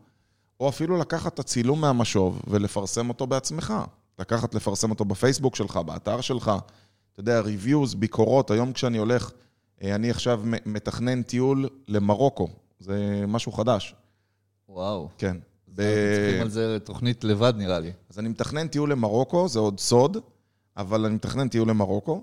או 0.60 0.68
אפילו 0.68 0.96
לקחת 0.96 1.34
את 1.34 1.38
הצילום 1.38 1.80
מהמשוב 1.80 2.42
ולפרסם 2.46 3.08
אותו 3.08 3.26
בעצמך. 3.26 3.74
לקחת, 4.18 4.54
לפרסם 4.54 4.90
אותו 4.90 5.04
בפייסבוק 5.04 5.56
שלך, 5.56 5.76
באתר 5.76 6.20
שלך. 6.20 6.52
אתה 7.12 7.20
יודע, 7.20 7.42
reviews, 7.42 7.96
ביקורות, 7.96 8.50
היום 8.50 8.72
כשאני 8.72 8.98
הולך, 8.98 9.30
אה, 9.82 9.94
אני 9.94 10.10
עכשיו 10.10 10.40
מתכנן 10.66 11.22
טיול 11.22 11.68
למרוקו, 11.88 12.48
זה 12.80 13.24
משהו 13.28 13.52
חדש, 13.52 13.94
וואו. 14.68 15.08
כן. 15.18 15.36
ב- 15.74 15.82
צריכים 16.16 16.42
על 16.42 16.48
זה 16.50 16.78
תוכנית 16.84 17.24
לבד, 17.24 17.52
נראה 17.56 17.78
לי. 17.80 17.92
אז 18.10 18.18
אני 18.18 18.28
מתכנן 18.28 18.68
טיול 18.68 18.92
למרוקו, 18.92 19.48
זה 19.48 19.58
עוד 19.58 19.80
סוד, 19.80 20.16
אבל 20.76 21.04
אני 21.04 21.14
מתכנן 21.14 21.48
טיול 21.48 21.68
למרוקו, 21.70 22.22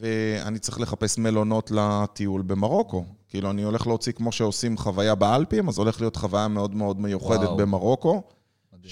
ואני 0.00 0.58
צריך 0.58 0.80
לחפש 0.80 1.18
מלונות 1.18 1.70
לטיול 1.70 2.42
במרוקו. 2.42 3.04
כאילו, 3.28 3.50
אני 3.50 3.62
הולך 3.62 3.86
להוציא, 3.86 4.12
כמו 4.12 4.32
שעושים 4.32 4.78
חוויה 4.78 5.14
באלפים, 5.14 5.68
אז 5.68 5.78
הולך 5.78 6.00
להיות 6.00 6.16
חוויה 6.16 6.48
מאוד 6.48 6.74
מאוד 6.74 7.00
מיוחדת 7.00 7.38
וואו. 7.38 7.56
במרוקו, 7.56 8.22
מדהים. 8.72 8.90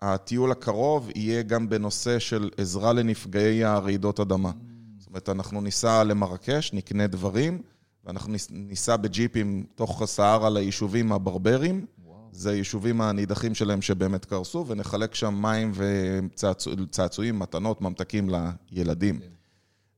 שהטיול 0.00 0.52
הקרוב 0.52 1.10
יהיה 1.14 1.42
גם 1.42 1.68
בנושא 1.68 2.18
של 2.18 2.50
עזרה 2.56 2.92
לנפגעי 2.92 3.64
הרעידות 3.64 4.20
אדמה. 4.20 4.50
זאת 4.98 5.08
אומרת, 5.08 5.28
אנחנו 5.28 5.60
ניסע 5.60 6.04
למרקש, 6.04 6.72
נקנה 6.72 7.06
דברים, 7.06 7.62
ואנחנו 8.04 8.32
ניס- 8.32 8.48
ניסע 8.50 8.96
בג'יפים 8.96 9.66
תוך 9.74 10.02
הסהרה 10.02 10.50
ליישובים 10.50 11.12
הברברים. 11.12 11.86
וואו. 12.04 12.18
זה 12.32 12.50
היישובים 12.50 13.00
הנידחים 13.00 13.54
שלהם 13.54 13.82
שבאמת 13.82 14.24
קרסו, 14.24 14.64
ונחלק 14.68 15.14
שם 15.14 15.34
מים 15.42 15.72
וצעצועים, 15.74 17.38
מתנות, 17.38 17.80
ממתקים 17.80 18.30
לילדים. 18.72 19.20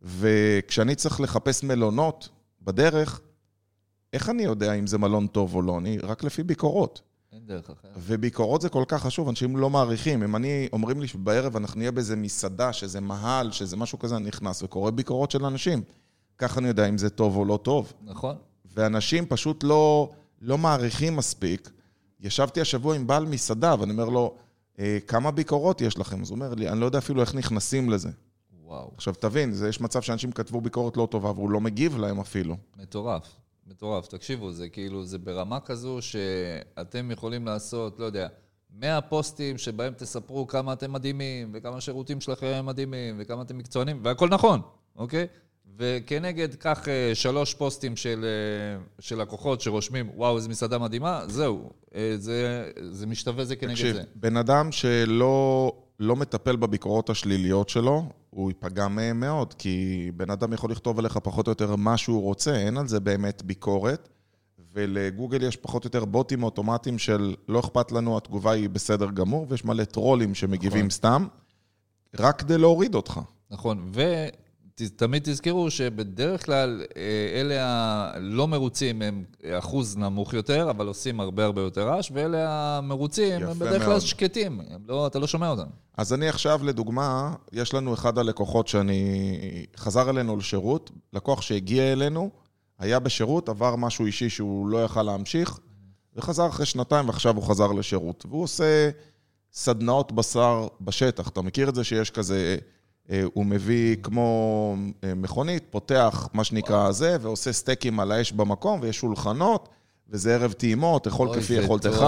וכשאני 0.02 0.94
צריך 0.94 1.20
לחפש 1.20 1.64
מלונות 1.64 2.28
בדרך, 2.62 3.20
איך 4.12 4.28
אני 4.30 4.42
יודע 4.42 4.72
אם 4.72 4.86
זה 4.86 4.98
מלון 4.98 5.26
טוב 5.26 5.54
או 5.54 5.62
לא? 5.62 5.78
אני 5.78 5.98
רק 5.98 6.24
לפי 6.24 6.42
ביקורות. 6.42 7.02
אין 7.32 7.46
דרך 7.46 7.70
אחרת. 7.70 7.92
וביקורות 7.96 8.60
זה 8.60 8.68
כל 8.68 8.84
כך 8.88 9.02
חשוב, 9.02 9.28
אנשים 9.28 9.56
לא 9.56 9.70
מעריכים. 9.70 10.22
אם 10.22 10.36
אני, 10.36 10.68
אומרים 10.72 11.00
לי 11.00 11.08
שבערב 11.08 11.56
אנחנו 11.56 11.78
נהיה 11.78 11.90
באיזה 11.90 12.16
מסעדה, 12.16 12.72
שזה 12.72 13.00
מהל, 13.00 13.52
שזה 13.52 13.76
משהו 13.76 13.98
כזה, 13.98 14.16
אני 14.16 14.28
נכנס 14.28 14.62
וקורא 14.62 14.90
ביקורות 14.90 15.30
של 15.30 15.44
אנשים. 15.44 15.82
ככה 16.38 16.60
אני 16.60 16.68
יודע 16.68 16.88
אם 16.88 16.98
זה 16.98 17.10
טוב 17.10 17.36
או 17.36 17.44
לא 17.44 17.58
טוב. 17.62 17.92
נכון. 18.02 18.36
ואנשים 18.74 19.26
פשוט 19.26 19.64
לא, 19.64 20.10
לא 20.40 20.58
מעריכים 20.58 21.16
מספיק. 21.16 21.70
ישבתי 22.20 22.60
השבוע 22.60 22.96
עם 22.96 23.06
בעל 23.06 23.24
מסעדה, 23.26 23.74
ואני 23.80 23.92
אומר 23.92 24.08
לו, 24.08 24.34
"אה, 24.78 24.98
כמה 25.06 25.30
ביקורות 25.30 25.80
יש 25.80 25.98
לכם? 25.98 26.22
אז 26.22 26.30
הוא 26.30 26.36
אומר 26.36 26.54
לי, 26.54 26.68
אני 26.68 26.80
לא 26.80 26.86
יודע 26.86 26.98
אפילו 26.98 27.20
איך 27.20 27.34
נכנסים 27.34 27.90
לזה. 27.90 28.10
וואו. 28.64 28.90
עכשיו, 28.96 29.14
תבין, 29.14 29.52
זה, 29.52 29.68
יש 29.68 29.80
מצב 29.80 30.02
שאנשים 30.02 30.32
כתבו 30.32 30.60
ביקורת 30.60 30.96
לא 30.96 31.08
טובה, 31.10 31.30
והוא 31.30 31.50
לא 31.50 31.60
מגיב 31.60 31.98
להם 31.98 32.20
אפילו. 32.20 32.56
מטורף. 32.76 33.36
מטורף. 33.70 34.06
תקשיבו, 34.06 34.52
זה 34.52 34.68
כאילו, 34.68 35.04
זה 35.04 35.18
ברמה 35.18 35.60
כזו 35.60 35.98
שאתם 36.00 37.10
יכולים 37.10 37.46
לעשות, 37.46 37.98
לא 37.98 38.04
יודע, 38.04 38.28
100 38.78 39.00
פוסטים 39.00 39.58
שבהם 39.58 39.92
תספרו 39.96 40.46
כמה 40.46 40.72
אתם 40.72 40.92
מדהימים, 40.92 41.50
וכמה 41.54 41.76
השירותים 41.76 42.20
שלכם 42.20 42.66
מדהימים, 42.66 43.16
וכמה 43.18 43.42
אתם 43.42 43.58
מקצוענים, 43.58 44.00
והכל 44.02 44.28
נכון. 44.28 44.60
אוקיי? 44.96 45.26
וכנגד, 45.76 46.54
קח 46.54 46.88
אה, 46.88 47.14
שלוש 47.14 47.54
פוסטים 47.54 47.96
של, 47.96 48.24
אה, 48.24 48.82
של 48.98 49.20
לקוחות 49.20 49.60
שרושמים, 49.60 50.10
וואו, 50.14 50.36
איזו 50.36 50.48
מסעדה 50.48 50.78
מדהימה, 50.78 51.22
זהו. 51.26 51.70
אה, 51.94 52.14
זה, 52.16 52.70
זה 52.90 53.06
משתווה 53.06 53.44
זה 53.44 53.56
כנגד 53.56 53.74
תקשיב, 53.74 53.96
זה. 53.96 54.02
בן 54.14 54.36
אדם 54.36 54.72
שלא 54.72 55.72
לא 56.00 56.16
מטפל 56.16 56.56
בביקורות 56.56 57.10
השליליות 57.10 57.68
שלו, 57.68 58.08
הוא 58.30 58.50
ייפגע 58.50 58.88
מהם 58.88 59.20
מאוד, 59.20 59.54
כי 59.54 60.10
בן 60.16 60.30
אדם 60.30 60.52
יכול 60.52 60.70
לכתוב 60.70 60.98
עליך 60.98 61.16
פחות 61.16 61.46
או 61.46 61.52
יותר 61.52 61.76
מה 61.76 61.96
שהוא 61.96 62.22
רוצה, 62.22 62.56
אין 62.56 62.76
על 62.76 62.88
זה 62.88 63.00
באמת 63.00 63.42
ביקורת, 63.42 64.08
ולגוגל 64.72 65.42
יש 65.42 65.56
פחות 65.56 65.84
או 65.84 65.88
יותר 65.88 66.04
בוטים 66.04 66.42
אוטומטיים 66.42 66.98
של 66.98 67.34
לא 67.48 67.60
אכפת 67.60 67.92
לנו, 67.92 68.16
התגובה 68.16 68.52
היא 68.52 68.70
בסדר 68.70 69.10
גמור, 69.10 69.46
ויש 69.48 69.64
מלא 69.64 69.84
טרולים 69.84 70.34
שמגיבים 70.34 70.78
נכון. 70.78 70.90
סתם, 70.90 71.26
רק 72.18 72.40
כדי 72.40 72.58
להוריד 72.58 72.94
אותך. 72.94 73.20
נכון, 73.50 73.90
ותמיד 74.80 75.22
תזכרו 75.22 75.70
שבדרך 75.70 76.46
כלל 76.46 76.82
אה, 76.96 77.40
אלה 77.40 77.56
הלא 78.14 78.48
מרוצים 78.48 79.02
הם 79.02 79.24
אחוז 79.58 79.96
נמוך 79.96 80.34
יותר, 80.34 80.70
אבל 80.70 80.86
עושים 80.86 81.20
הרבה 81.20 81.44
הרבה 81.44 81.60
יותר 81.60 81.88
רעש, 81.88 82.10
ואלה 82.14 82.78
המרוצים 82.78 83.42
הם 83.42 83.58
בדרך 83.58 83.84
כלל. 83.84 84.00
שקטים, 84.00 84.60
לא, 84.86 85.06
אתה 85.06 85.18
לא 85.18 85.26
שומע 85.26 85.48
אותם. 85.48 85.66
אז 85.96 86.12
אני 86.12 86.28
עכשיו, 86.28 86.60
לדוגמה, 86.64 87.34
יש 87.52 87.74
לנו 87.74 87.94
אחד 87.94 88.18
הלקוחות 88.18 88.68
שאני... 88.68 89.20
חזר 89.76 90.10
אלינו 90.10 90.36
לשירות, 90.36 90.90
לקוח 91.12 91.42
שהגיע 91.42 91.92
אלינו, 91.92 92.30
היה 92.78 92.98
בשירות, 92.98 93.48
עבר 93.48 93.76
משהו 93.76 94.06
אישי 94.06 94.30
שהוא 94.30 94.68
לא 94.68 94.84
יכל 94.84 95.02
להמשיך, 95.02 95.58
וחזר 96.16 96.48
אחרי 96.48 96.66
שנתיים, 96.66 97.08
ועכשיו 97.08 97.36
הוא 97.36 97.44
חזר 97.44 97.72
לשירות. 97.72 98.26
והוא 98.28 98.42
עושה 98.42 98.90
סדנאות 99.52 100.12
בשר 100.12 100.68
בשטח. 100.80 101.28
אתה 101.28 101.42
מכיר 101.42 101.68
את 101.68 101.74
זה 101.74 101.84
שיש 101.84 102.10
כזה... 102.10 102.56
אה, 103.10 103.22
הוא 103.34 103.46
מביא 103.46 103.96
כמו 104.02 104.76
אה, 105.04 105.14
מכונית, 105.14 105.64
פותח 105.70 106.28
מה 106.32 106.44
שנקרא 106.44 106.92
זה, 106.92 107.16
ועושה 107.20 107.52
סטייקים 107.52 108.00
על 108.00 108.12
האש 108.12 108.32
במקום, 108.32 108.80
ויש 108.82 108.96
שולחנות, 108.96 109.68
וזה 110.08 110.34
ערב 110.34 110.52
טעימות, 110.52 111.06
אכול 111.06 111.34
כפי 111.34 111.54
יכולתך. 111.54 112.06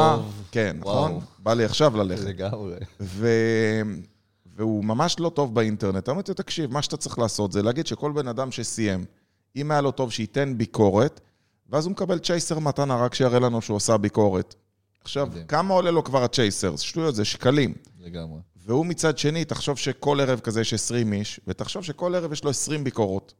כן, 0.51 0.77
וואו. 0.81 1.05
נכון? 1.09 1.21
בא 1.39 1.55
לי 1.55 1.65
עכשיו 1.65 1.97
ללכת. 1.97 2.25
לגמרי. 2.25 2.77
ו... 3.01 3.29
והוא 4.57 4.85
ממש 4.85 5.17
לא 5.21 5.29
טוב 5.29 5.55
באינטרנט. 5.55 6.09
אמרתי 6.09 6.31
לו, 6.31 6.35
תקשיב, 6.35 6.73
מה 6.73 6.83
שאתה 6.83 6.97
צריך 6.97 7.19
לעשות 7.19 7.53
זה 7.53 7.63
להגיד 7.63 7.87
שכל 7.87 8.13
בן 8.13 8.29
אדם 8.29 8.51
שסיים, 8.51 9.05
אם 9.57 9.71
היה 9.71 9.81
לו 9.81 9.91
טוב, 9.91 10.13
שייתן 10.13 10.59
ביקורת, 10.59 11.21
ואז 11.71 11.85
הוא 11.87 11.93
מקבל 11.93 12.19
צ'ייסר 12.19 12.59
מתנה 12.59 12.97
רק 12.97 13.15
שיראה 13.15 13.39
לנו 13.39 13.63
שהוא 13.63 13.77
עשה 13.77 13.97
ביקורת. 13.97 14.55
עכשיו, 15.01 15.27
מדהים. 15.27 15.47
כמה 15.47 15.75
עולה 15.75 15.91
לו 15.91 16.05
כבר 16.05 16.25
הצ'ייסר? 16.25 16.77
שטויות, 16.77 17.15
זה 17.15 17.25
שקלים. 17.25 17.75
לגמרי. 18.01 18.41
והוא 18.67 18.87
מצד 18.87 19.19
שני, 19.19 19.45
תחשוב 19.45 19.79
שכל 19.79 20.21
ערב 20.21 20.41
כזה 20.41 20.61
יש 20.61 20.75
20 20.75 21.13
איש, 21.13 21.41
ותחשוב 21.47 21.85
שכל 21.85 22.15
ערב 22.15 22.33
יש 22.33 22.45
לו 22.45 22.51
20 22.51 22.85
ביקורות, 22.85 23.35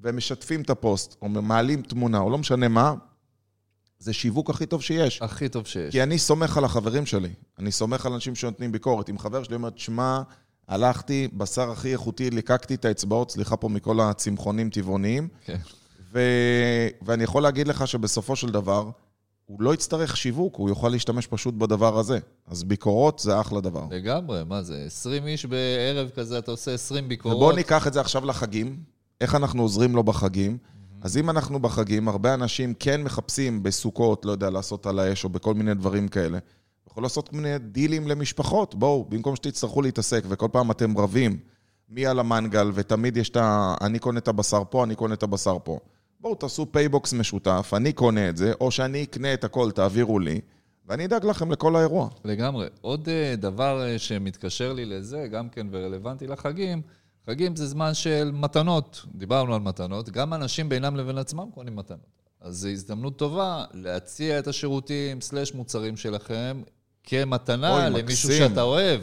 והם 0.00 0.16
משתפים 0.16 0.62
את 0.62 0.70
הפוסט, 0.70 1.16
או 1.22 1.28
מעלים 1.28 1.82
תמונה, 1.82 2.18
או 2.18 2.30
לא 2.30 2.38
משנה 2.38 2.68
מה, 2.68 2.94
זה 3.98 4.12
שיווק 4.12 4.50
הכי 4.50 4.66
טוב 4.66 4.82
שיש. 4.82 5.22
הכי 5.22 5.48
טוב 5.48 5.66
שיש. 5.66 5.92
כי 5.92 6.02
אני 6.02 6.18
סומך 6.18 6.56
על 6.56 6.64
החברים 6.64 7.06
שלי, 7.06 7.32
אני 7.58 7.72
סומך 7.72 8.06
על 8.06 8.12
אנשים 8.12 8.34
שנותנים 8.34 8.72
ביקורת. 8.72 9.10
אם 9.10 9.18
חבר 9.18 9.42
שלי 9.42 9.54
אומר, 9.54 9.68
שמע, 9.76 10.22
הלכתי, 10.68 11.28
בשר 11.32 11.70
הכי 11.70 11.92
איכותי, 11.92 12.30
ליקקתי 12.30 12.74
את 12.74 12.84
האצבעות, 12.84 13.30
סליחה 13.30 13.56
פה 13.56 13.68
מכל 13.68 14.00
הצמחונים 14.00 14.70
טבעוניים, 14.70 15.28
כן. 15.44 15.56
ו... 16.12 16.20
ואני 17.02 17.24
יכול 17.24 17.42
להגיד 17.42 17.68
לך 17.68 17.88
שבסופו 17.88 18.36
של 18.36 18.48
דבר, 18.50 18.90
הוא 19.48 19.62
לא 19.62 19.74
יצטרך 19.74 20.16
שיווק, 20.16 20.56
הוא 20.56 20.68
יוכל 20.68 20.88
להשתמש 20.88 21.26
פשוט 21.26 21.54
בדבר 21.54 21.98
הזה. 21.98 22.18
אז 22.46 22.64
ביקורות 22.64 23.18
זה 23.18 23.40
אחלה 23.40 23.60
דבר. 23.60 23.84
לגמרי, 23.90 24.44
מה 24.44 24.62
זה? 24.62 24.82
20 24.86 25.26
איש 25.26 25.46
בערב 25.46 26.10
כזה, 26.16 26.38
אתה 26.38 26.50
עושה 26.50 26.74
20 26.74 27.08
ביקורות. 27.08 27.36
ובואו 27.36 27.56
ניקח 27.56 27.86
את 27.86 27.92
זה 27.92 28.00
עכשיו 28.00 28.24
לחגים, 28.24 28.76
איך 29.20 29.34
אנחנו 29.34 29.62
עוזרים 29.62 29.96
לו 29.96 30.02
בחגים. 30.02 30.58
אז 31.00 31.16
אם 31.16 31.30
אנחנו 31.30 31.60
בחגים, 31.60 32.08
הרבה 32.08 32.34
אנשים 32.34 32.74
כן 32.78 33.02
מחפשים 33.02 33.62
בסוכות, 33.62 34.24
לא 34.24 34.32
יודע, 34.32 34.50
לעשות 34.50 34.86
על 34.86 34.98
האש 34.98 35.24
או 35.24 35.28
בכל 35.28 35.54
מיני 35.54 35.74
דברים 35.74 36.08
כאלה. 36.08 36.38
יכול 36.90 37.02
לעשות 37.02 37.28
כל 37.28 37.36
מיני 37.36 37.58
דילים 37.58 38.08
למשפחות. 38.08 38.74
בואו, 38.74 39.06
במקום 39.08 39.36
שתצטרכו 39.36 39.82
להתעסק 39.82 40.24
וכל 40.28 40.48
פעם 40.52 40.70
אתם 40.70 40.98
רבים 40.98 41.38
מי 41.88 42.06
על 42.06 42.18
המנגל, 42.18 42.70
ותמיד 42.74 43.16
יש 43.16 43.28
את 43.28 43.36
ה... 43.36 43.74
אני 43.80 43.98
קונה 43.98 44.18
את 44.18 44.28
הבשר 44.28 44.62
פה, 44.70 44.84
אני 44.84 44.94
קונה 44.94 45.14
את 45.14 45.22
הבשר 45.22 45.56
פה. 45.64 45.78
בואו, 46.20 46.34
תעשו 46.34 46.72
פייבוקס 46.72 47.12
משותף, 47.12 47.72
אני 47.76 47.92
קונה 47.92 48.28
את 48.28 48.36
זה, 48.36 48.52
או 48.60 48.70
שאני 48.70 49.02
אקנה 49.02 49.34
את 49.34 49.44
הכל, 49.44 49.70
תעבירו 49.70 50.18
לי, 50.18 50.40
ואני 50.86 51.04
אדאג 51.04 51.26
לכם 51.26 51.52
לכל 51.52 51.76
האירוע. 51.76 52.08
לגמרי. 52.24 52.66
עוד 52.80 53.08
אה, 53.08 53.34
דבר 53.36 53.82
אה, 53.82 53.98
שמתקשר 53.98 54.72
לי 54.72 54.84
לזה, 54.84 55.28
גם 55.30 55.48
כן 55.48 55.66
ורלוונטי 55.70 56.26
לחגים, 56.26 56.82
חגים 57.26 57.56
זה 57.56 57.66
זמן 57.66 57.94
של 57.94 58.30
מתנות. 58.34 59.06
דיברנו 59.14 59.54
על 59.54 59.60
מתנות, 59.60 60.10
גם 60.10 60.34
אנשים 60.34 60.68
בינם 60.68 60.96
לבין 60.96 61.18
עצמם 61.18 61.50
קונים 61.54 61.76
מתנות. 61.76 62.18
אז 62.40 62.56
זו 62.56 62.68
הזדמנות 62.68 63.18
טובה 63.18 63.64
להציע 63.74 64.38
את 64.38 64.46
השירותים 64.46 65.20
slash 65.20 65.54
מוצרים 65.54 65.96
שלכם 65.96 66.62
כמתנה, 67.04 67.74
אוי, 67.74 68.02
למישהו 68.02 68.28
מקסים. 68.28 68.48
שאתה 68.48 68.62
אוהב, 68.62 69.00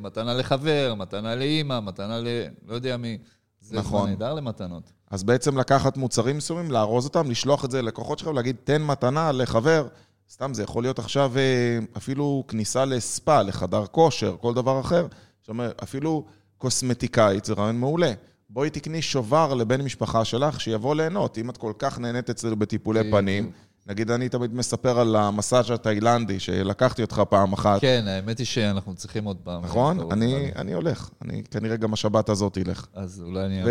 מתנה 0.00 0.34
לחבר, 0.34 0.94
מתנה 0.96 1.34
לאימא, 1.34 1.80
מתנה 1.80 2.18
ל... 2.20 2.26
לא 2.66 2.74
יודע 2.74 2.96
מי. 2.96 3.18
זה 3.64 3.76
נכון. 3.76 4.00
זמן 4.00 4.10
נהדר 4.10 4.34
למתנות. 4.34 4.92
אז 5.10 5.24
בעצם 5.24 5.58
לקחת 5.58 5.96
מוצרים 5.96 6.36
מסוימים, 6.36 6.70
לארוז 6.70 7.04
אותם, 7.04 7.30
לשלוח 7.30 7.64
את 7.64 7.70
זה 7.70 7.82
ללקוחות 7.82 8.18
שלך 8.18 8.28
ולהגיד, 8.28 8.56
תן 8.64 8.82
מתנה 8.82 9.32
לחבר. 9.32 9.88
סתם, 10.30 10.54
זה 10.54 10.62
יכול 10.62 10.82
להיות 10.84 10.98
עכשיו 10.98 11.32
אה, 11.36 11.78
אפילו 11.96 12.44
כניסה 12.48 12.84
לספא, 12.84 13.42
לחדר 13.42 13.86
כושר, 13.86 14.36
כל 14.40 14.54
דבר 14.54 14.80
אחר. 14.80 15.06
זאת 15.40 15.48
אומרת, 15.48 15.82
אפילו 15.82 16.24
קוסמטיקאית 16.58 17.44
זה 17.44 17.54
רעיון 17.54 17.80
מעולה. 17.80 18.12
בואי 18.50 18.70
תקני 18.70 19.02
שובר 19.02 19.54
לבן 19.54 19.82
משפחה 19.82 20.24
שלך, 20.24 20.60
שיבוא 20.60 20.94
ליהנות. 20.94 21.38
אם 21.38 21.50
את 21.50 21.56
כל 21.56 21.72
כך 21.78 21.98
נהנית 21.98 22.30
אצלנו 22.30 22.56
בטיפולי. 22.56 23.10
פנים, 23.10 23.50
נגיד, 23.86 24.10
אני 24.10 24.28
תמיד 24.28 24.54
מספר 24.54 24.98
על 24.98 25.16
המסאז' 25.16 25.70
התאילנדי, 25.70 26.40
שלקחתי 26.40 27.02
אותך 27.02 27.22
פעם 27.28 27.52
אחת. 27.52 27.80
כן, 27.80 28.04
האמת 28.06 28.38
היא 28.38 28.46
שאנחנו 28.46 28.94
צריכים 28.94 29.24
עוד 29.24 29.36
פעם. 29.36 29.64
נכון? 29.64 30.12
אני? 30.12 30.50
אני 30.56 30.72
הולך. 30.72 31.10
אני 31.22 31.42
כנראה 31.50 31.76
גם 31.76 31.92
השבת 31.92 32.28
הזאת 32.28 32.58
אלך. 32.58 32.86
אז 32.94 33.22
אולי 33.26 33.44
אני. 33.46 33.58
איתך. 33.58 33.68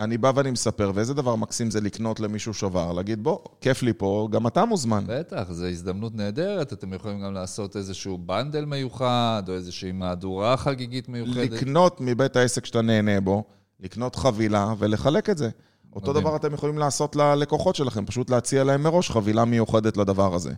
ואני 0.00 0.18
בא 0.18 0.32
ואני 0.34 0.50
מספר, 0.50 0.92
ואיזה 0.94 1.14
דבר 1.14 1.36
מקסים 1.36 1.70
זה 1.70 1.80
לקנות 1.80 2.20
למישהו 2.20 2.54
שובר, 2.54 2.92
להגיד, 2.92 3.22
בוא, 3.22 3.38
כיף 3.60 3.82
לי 3.82 3.92
פה, 3.92 4.28
גם 4.30 4.46
אתה 4.46 4.64
מוזמן. 4.64 5.04
בטח, 5.06 5.46
זו 5.50 5.66
הזדמנות 5.66 6.14
נהדרת, 6.14 6.72
אתם 6.72 6.92
יכולים 6.92 7.20
גם 7.20 7.34
לעשות 7.34 7.76
איזשהו 7.76 8.18
בנדל 8.18 8.64
מיוחד, 8.64 9.42
או 9.48 9.54
איזושהי 9.54 9.92
מהדורה 9.92 10.56
חגיגית 10.56 11.08
מיוחדת. 11.08 11.50
לקנות 11.50 12.00
מבית 12.00 12.36
העסק 12.36 12.66
שאתה 12.66 12.82
נהנה 12.82 13.20
בו, 13.20 13.44
לקנות 13.80 14.16
חבילה 14.16 14.74
ולחלק 14.78 15.30
את 15.30 15.38
זה. 15.38 15.50
אותו 15.96 16.10
מדהים. 16.10 16.24
דבר 16.24 16.36
אתם 16.36 16.54
יכולים 16.54 16.78
לעשות 16.78 17.16
ללקוחות 17.16 17.76
שלכם, 17.76 18.06
פשוט 18.06 18.30
להציע 18.30 18.64
להם 18.64 18.82
מראש 18.82 19.10
חבילה 19.10 19.44
מיוחדת 19.44 19.96
לדבר 19.96 20.34
הזה. 20.34 20.52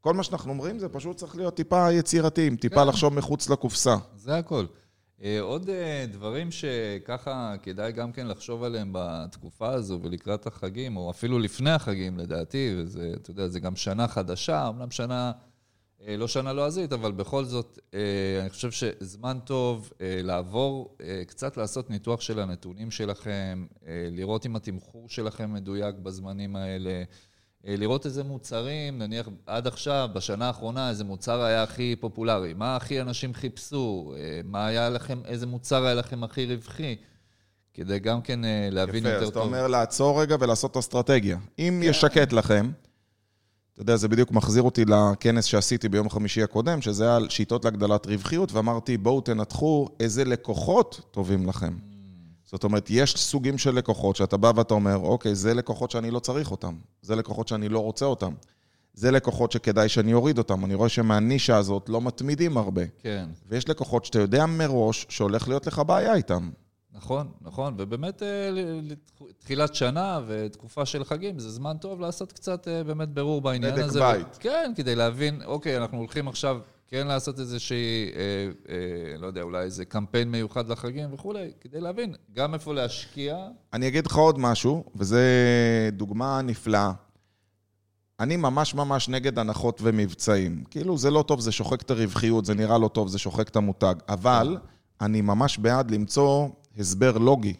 כל 0.00 0.14
מה 0.14 0.22
שאנחנו 0.22 0.52
אומרים 0.52 0.78
זה 0.78 0.88
פשוט 0.88 1.16
צריך 1.16 1.36
להיות 1.36 1.54
טיפה 1.54 1.92
יצירתיים, 1.92 2.56
טיפה 2.56 2.80
כן. 2.80 2.88
לחשוב 2.88 3.14
מחוץ 3.14 3.50
לקופסה. 3.50 3.96
זה 4.16 4.36
הכל. 4.38 4.64
אה, 5.22 5.40
עוד 5.40 5.70
אה, 5.70 6.04
דברים 6.12 6.48
שככה 6.50 7.54
כדאי 7.62 7.92
גם 7.92 8.12
כן 8.12 8.26
לחשוב 8.26 8.64
עליהם 8.64 8.88
בתקופה 8.92 9.68
הזו 9.68 9.98
ולקראת 10.02 10.46
החגים, 10.46 10.96
או 10.96 11.10
אפילו 11.10 11.38
לפני 11.38 11.70
החגים 11.70 12.18
לדעתי, 12.18 12.74
וזה, 12.78 13.12
אתה 13.16 13.30
יודע, 13.30 13.48
זה 13.48 13.60
גם 13.60 13.76
שנה 13.76 14.08
חדשה, 14.08 14.68
אמנם 14.68 14.90
שנה, 14.90 15.32
לא 16.08 16.28
שנה 16.28 16.52
לועזית, 16.52 16.92
אבל 16.92 17.12
בכל 17.12 17.44
זאת, 17.44 17.78
אה, 17.94 17.98
אני 18.40 18.50
חושב 18.50 18.70
שזמן 18.70 19.38
טוב 19.44 19.92
אה, 20.00 20.20
לעבור, 20.22 20.96
אה, 21.02 21.22
קצת 21.26 21.56
לעשות 21.56 21.90
ניתוח 21.90 22.20
של 22.20 22.38
הנתונים 22.40 22.90
שלכם, 22.90 23.66
אה, 23.86 24.06
לראות 24.10 24.46
אם 24.46 24.56
התמחור 24.56 25.08
שלכם 25.08 25.52
מדויק 25.52 25.94
בזמנים 25.94 26.56
האלה. 26.56 27.02
אה, 27.66 27.74
לראות 27.76 28.06
איזה 28.06 28.24
מוצרים, 28.24 28.98
נניח 28.98 29.28
עד 29.46 29.66
עכשיו, 29.66 30.08
בשנה 30.14 30.46
האחרונה, 30.46 30.88
איזה 30.90 31.04
מוצר 31.04 31.42
היה 31.42 31.62
הכי 31.62 31.96
פופולרי, 32.00 32.54
מה 32.54 32.76
הכי 32.76 33.00
אנשים 33.00 33.34
חיפשו, 33.34 34.14
אה, 34.16 34.40
מה 34.44 34.66
היה 34.66 34.90
לכם, 34.90 35.20
איזה 35.24 35.46
מוצר 35.46 35.84
היה 35.84 35.94
לכם 35.94 36.24
הכי 36.24 36.46
רווחי, 36.46 36.96
כדי 37.74 37.98
גם 37.98 38.22
כן 38.22 38.44
אה, 38.44 38.68
להבין 38.70 38.98
יפה, 39.00 39.08
יותר 39.08 39.22
אז 39.22 39.28
אתה 39.28 39.34
טוב. 39.38 39.46
אומר 39.46 39.66
לעצור 39.66 40.22
רגע 40.22 40.36
ולעשות 40.40 40.76
אסטרטגיה. 40.76 41.38
אם 41.58 41.80
כן. 41.82 41.88
ישקט 41.90 42.32
לכם, 42.32 42.70
אתה 43.82 43.90
יודע, 43.90 43.96
זה 43.96 44.08
בדיוק 44.08 44.30
מחזיר 44.30 44.62
אותי 44.62 44.84
לכנס 44.84 45.44
שעשיתי 45.44 45.88
ביום 45.88 46.10
חמישי 46.10 46.42
הקודם, 46.42 46.80
שזה 46.80 47.04
היה 47.04 47.16
על 47.16 47.28
שיטות 47.28 47.64
להגדלת 47.64 48.06
רווחיות, 48.06 48.52
ואמרתי, 48.52 48.98
בואו 48.98 49.20
תנתחו 49.20 49.88
איזה 50.00 50.24
לקוחות 50.24 51.00
טובים 51.10 51.46
לכם. 51.46 51.76
זאת 52.44 52.64
אומרת, 52.64 52.86
יש 52.90 53.16
סוגים 53.16 53.58
של 53.58 53.74
לקוחות 53.74 54.16
שאתה 54.16 54.36
בא 54.36 54.52
ואתה 54.56 54.74
אומר, 54.74 54.96
אוקיי, 54.96 55.34
זה 55.34 55.54
לקוחות 55.54 55.90
שאני 55.90 56.10
לא 56.10 56.18
צריך 56.18 56.50
אותם, 56.50 56.74
זה 57.02 57.16
לקוחות 57.16 57.48
שאני 57.48 57.68
לא 57.68 57.78
רוצה 57.78 58.04
אותם, 58.04 58.32
זה 58.94 59.10
לקוחות 59.10 59.52
שכדאי 59.52 59.88
שאני 59.88 60.14
אוריד 60.14 60.38
אותם. 60.38 60.64
אני 60.64 60.74
רואה 60.74 60.88
שמהנישה 60.88 61.56
הזאת 61.56 61.88
לא 61.88 62.00
מתמידים 62.00 62.56
הרבה. 62.56 62.82
כן, 62.98 63.28
ויש 63.48 63.68
לקוחות 63.68 64.04
שאתה 64.04 64.18
יודע 64.18 64.46
מראש 64.46 65.06
שהולך 65.08 65.48
להיות 65.48 65.66
לך 65.66 65.82
בעיה 65.86 66.14
איתם. 66.14 66.50
נכון, 67.02 67.28
נכון, 67.40 67.74
ובאמת 67.78 68.22
אה, 68.22 68.50
תחילת 69.38 69.74
שנה 69.74 70.20
ותקופה 70.26 70.86
של 70.86 71.04
חגים, 71.04 71.38
זה 71.38 71.50
זמן 71.50 71.76
טוב 71.80 72.00
לעשות 72.00 72.32
קצת 72.32 72.68
אה, 72.68 72.84
באמת 72.84 73.08
ברור 73.08 73.40
בעניין 73.40 73.74
בדק 73.74 73.84
הזה. 73.84 74.00
בית. 74.00 74.36
כן, 74.40 74.72
כדי 74.76 74.94
להבין, 74.94 75.42
אוקיי, 75.44 75.76
אנחנו 75.76 75.98
הולכים 75.98 76.28
עכשיו 76.28 76.58
כן 76.88 77.06
לעשות 77.06 77.40
איזושהי, 77.40 78.10
אה, 78.16 78.20
אה, 78.68 79.18
לא 79.18 79.26
יודע, 79.26 79.42
אולי 79.42 79.62
איזה 79.62 79.84
קמפיין 79.84 80.30
מיוחד 80.30 80.68
לחגים 80.68 81.14
וכולי, 81.14 81.50
כדי 81.60 81.80
להבין 81.80 82.14
גם 82.32 82.54
איפה 82.54 82.74
להשקיע. 82.74 83.36
אני 83.72 83.88
אגיד 83.88 84.06
לך 84.06 84.16
עוד 84.16 84.38
משהו, 84.38 84.84
וזו 84.96 85.16
דוגמה 85.92 86.42
נפלאה. 86.42 86.92
אני 88.20 88.36
ממש 88.36 88.74
ממש 88.74 89.08
נגד 89.08 89.38
הנחות 89.38 89.78
ומבצעים. 89.82 90.64
כאילו, 90.70 90.98
זה 90.98 91.10
לא 91.10 91.22
טוב, 91.22 91.40
זה 91.40 91.52
שוחק 91.52 91.82
את 91.82 91.90
הרווחיות, 91.90 92.44
זה 92.44 92.54
נראה 92.54 92.78
לא 92.78 92.88
טוב, 92.88 93.08
זה 93.08 93.18
שוחק 93.18 93.48
את 93.48 93.56
המותג. 93.56 93.94
אבל 94.08 94.56
אני 95.00 95.20
ממש 95.20 95.58
בעד 95.58 95.90
למצוא 95.90 96.48
הסבר 96.78 97.18
לוגי. 97.18 97.54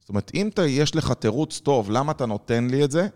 זאת 0.00 0.08
אומרת, 0.08 0.30
אם 0.34 0.48
אתה, 0.48 0.66
יש 0.66 0.96
לך 0.96 1.12
תירוץ 1.12 1.60
טוב, 1.60 1.90
למה 1.90 2.12
אתה 2.12 2.26
נותן 2.26 2.68
לי 2.70 2.84
את 2.84 2.90
זה? 2.90 3.08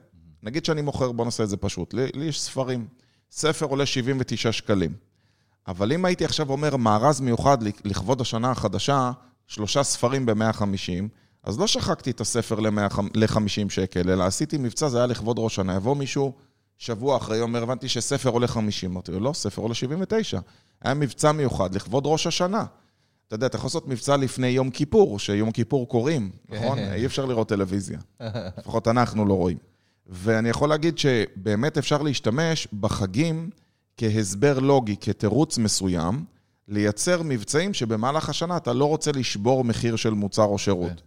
נגיד 0.42 0.64
שאני 0.64 0.82
מוכר, 0.82 1.12
בוא 1.12 1.24
נעשה 1.24 1.42
את 1.42 1.48
זה 1.48 1.56
פשוט. 1.56 1.94
לי, 1.94 2.06
לי 2.14 2.24
יש 2.24 2.40
ספרים. 2.40 2.86
ספר 3.30 3.66
עולה 3.66 3.86
79 3.86 4.52
שקלים. 4.52 4.92
אבל 5.68 5.92
אם 5.92 6.04
הייתי 6.04 6.24
עכשיו 6.24 6.50
אומר 6.50 6.76
מארז 6.76 7.20
מיוחד 7.20 7.58
לכבוד 7.84 8.20
השנה 8.20 8.50
החדשה, 8.50 9.12
שלושה 9.46 9.82
ספרים 9.82 10.26
ב-150, 10.26 11.08
אז 11.44 11.58
לא 11.58 11.66
שחקתי 11.66 12.10
את 12.10 12.20
הספר 12.20 12.60
ל-50 12.60 13.68
שקל, 13.68 14.10
אלא 14.10 14.24
עשיתי 14.24 14.58
מבצע, 14.58 14.88
זה 14.88 14.98
היה 14.98 15.06
לכבוד 15.06 15.36
ראש 15.38 15.54
שנה. 15.54 15.74
יבוא 15.74 15.96
מישהו 15.96 16.32
שבוע 16.78 17.16
אחרי, 17.16 17.40
אומר, 17.40 17.62
הבנתי 17.62 17.88
שספר 17.88 18.28
עולה 18.28 18.46
50. 18.46 18.90
אמרתי 18.90 19.12
לו, 19.12 19.20
לא, 19.20 19.32
ספר 19.32 19.62
עולה 19.62 19.74
79. 19.74 20.40
היה 20.82 20.94
מבצע 20.94 21.32
מיוחד 21.32 21.74
לכבוד 21.74 22.02
ראש 22.06 22.26
השנה. 22.26 22.64
אתה 23.32 23.36
יודע, 23.36 23.46
אתה 23.46 23.56
יכול 23.56 23.68
לעשות 23.68 23.88
מבצע 23.88 24.16
לפני 24.16 24.46
יום 24.46 24.70
כיפור, 24.70 25.18
שיום 25.18 25.50
כיפור 25.50 25.88
קוראים, 25.88 26.30
נכון? 26.48 26.78
כן. 26.78 26.92
אי 26.92 27.06
אפשר 27.06 27.24
לראות 27.24 27.48
טלוויזיה. 27.48 27.98
לפחות 28.58 28.88
אנחנו 28.88 29.26
לא 29.26 29.34
רואים. 29.34 29.56
ואני 30.06 30.48
יכול 30.48 30.68
להגיד 30.68 30.98
שבאמת 30.98 31.78
אפשר 31.78 32.02
להשתמש 32.02 32.68
בחגים 32.80 33.50
כהסבר 33.96 34.58
לוגי, 34.58 34.96
כתירוץ 35.00 35.58
מסוים, 35.58 36.24
לייצר 36.68 37.22
מבצעים 37.24 37.74
שבמהלך 37.74 38.28
השנה 38.28 38.56
אתה 38.56 38.72
לא 38.72 38.84
רוצה 38.84 39.12
לשבור 39.12 39.64
מחיר 39.64 39.96
של 39.96 40.10
מוצר 40.10 40.44
או 40.44 40.58
שירות. 40.58 41.02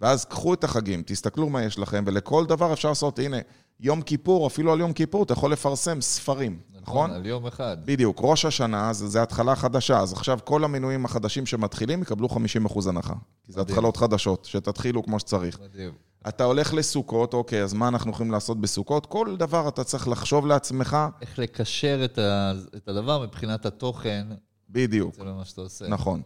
ואז 0.00 0.24
קחו 0.24 0.54
את 0.54 0.64
החגים, 0.64 1.02
תסתכלו 1.06 1.50
מה 1.50 1.62
יש 1.62 1.78
לכם, 1.78 2.04
ולכל 2.06 2.46
דבר 2.46 2.72
אפשר 2.72 2.88
לעשות, 2.88 3.18
הנה, 3.18 3.36
יום 3.80 4.02
כיפור, 4.02 4.46
אפילו 4.46 4.72
על 4.72 4.80
יום 4.80 4.92
כיפור, 4.92 5.22
אתה 5.22 5.32
יכול 5.32 5.52
לפרסם 5.52 6.00
ספרים, 6.00 6.58
נכון? 6.80 6.82
נכון, 6.82 7.10
על 7.10 7.26
יום 7.26 7.46
אחד. 7.46 7.76
בדיוק, 7.84 8.18
ראש 8.20 8.44
השנה, 8.44 8.92
זה, 8.92 9.08
זה 9.08 9.22
התחלה 9.22 9.56
חדשה, 9.56 9.98
אז 9.98 10.12
עכשיו 10.12 10.38
כל 10.44 10.64
המנויים 10.64 11.04
החדשים 11.04 11.46
שמתחילים 11.46 12.02
יקבלו 12.02 12.28
50% 12.28 12.88
הנחה. 12.88 13.14
כי 13.46 13.52
זה 13.52 13.60
התחלות 13.60 13.96
חדשות, 13.96 14.44
שתתחילו 14.44 15.02
כמו 15.02 15.20
שצריך. 15.20 15.60
מדהים. 15.60 15.92
אתה 16.28 16.44
הולך 16.44 16.74
לסוכות, 16.74 17.34
אוקיי, 17.34 17.62
אז 17.62 17.72
מה 17.72 17.88
אנחנו 17.88 18.10
יכולים 18.10 18.32
לעשות 18.32 18.60
בסוכות? 18.60 19.06
כל 19.06 19.36
דבר 19.38 19.68
אתה 19.68 19.84
צריך 19.84 20.08
לחשוב 20.08 20.46
לעצמך. 20.46 20.96
איך 21.20 21.38
לקשר 21.38 22.00
את, 22.04 22.18
ה, 22.18 22.52
את 22.76 22.88
הדבר 22.88 23.22
מבחינת 23.22 23.66
התוכן. 23.66 24.26
בדיוק. 24.70 25.14
זה 25.14 25.24
לא 25.24 25.34
מה 25.34 25.44
שאתה 25.44 25.60
עושה. 25.60 25.88
נכון. 25.88 26.22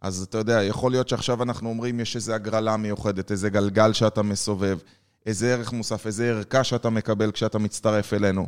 אז 0.00 0.22
אתה 0.22 0.38
יודע, 0.38 0.62
יכול 0.62 0.90
להיות 0.90 1.08
שעכשיו 1.08 1.42
אנחנו 1.42 1.68
אומרים, 1.68 2.00
יש 2.00 2.16
איזו 2.16 2.32
הגרלה 2.32 2.76
מיוחדת, 2.76 3.30
איזה 3.30 3.50
גלגל 3.50 3.92
שאתה 3.92 4.22
מסובב, 4.22 4.78
איזה 5.26 5.52
ערך 5.52 5.72
מוסף, 5.72 6.06
איזה 6.06 6.30
ערכה 6.30 6.64
שאתה 6.64 6.90
מקבל 6.90 7.30
כשאתה 7.30 7.58
מצטרף 7.58 8.14
אלינו. 8.14 8.46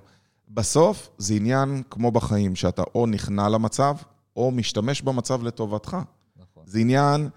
בסוף 0.49 1.11
זה 1.19 1.35
עניין 1.35 1.83
כמו 1.91 2.11
בחיים, 2.11 2.57
שאתה 2.57 2.83
או 2.95 3.07
נכנע 3.07 3.49
למצב, 3.49 3.97
או 4.37 4.51
משתמש 4.51 5.03
במצב 5.03 5.43
לטובתך. 5.43 5.97
נכון. 6.37 6.63
זה 6.67 6.79
עניין 6.79 7.29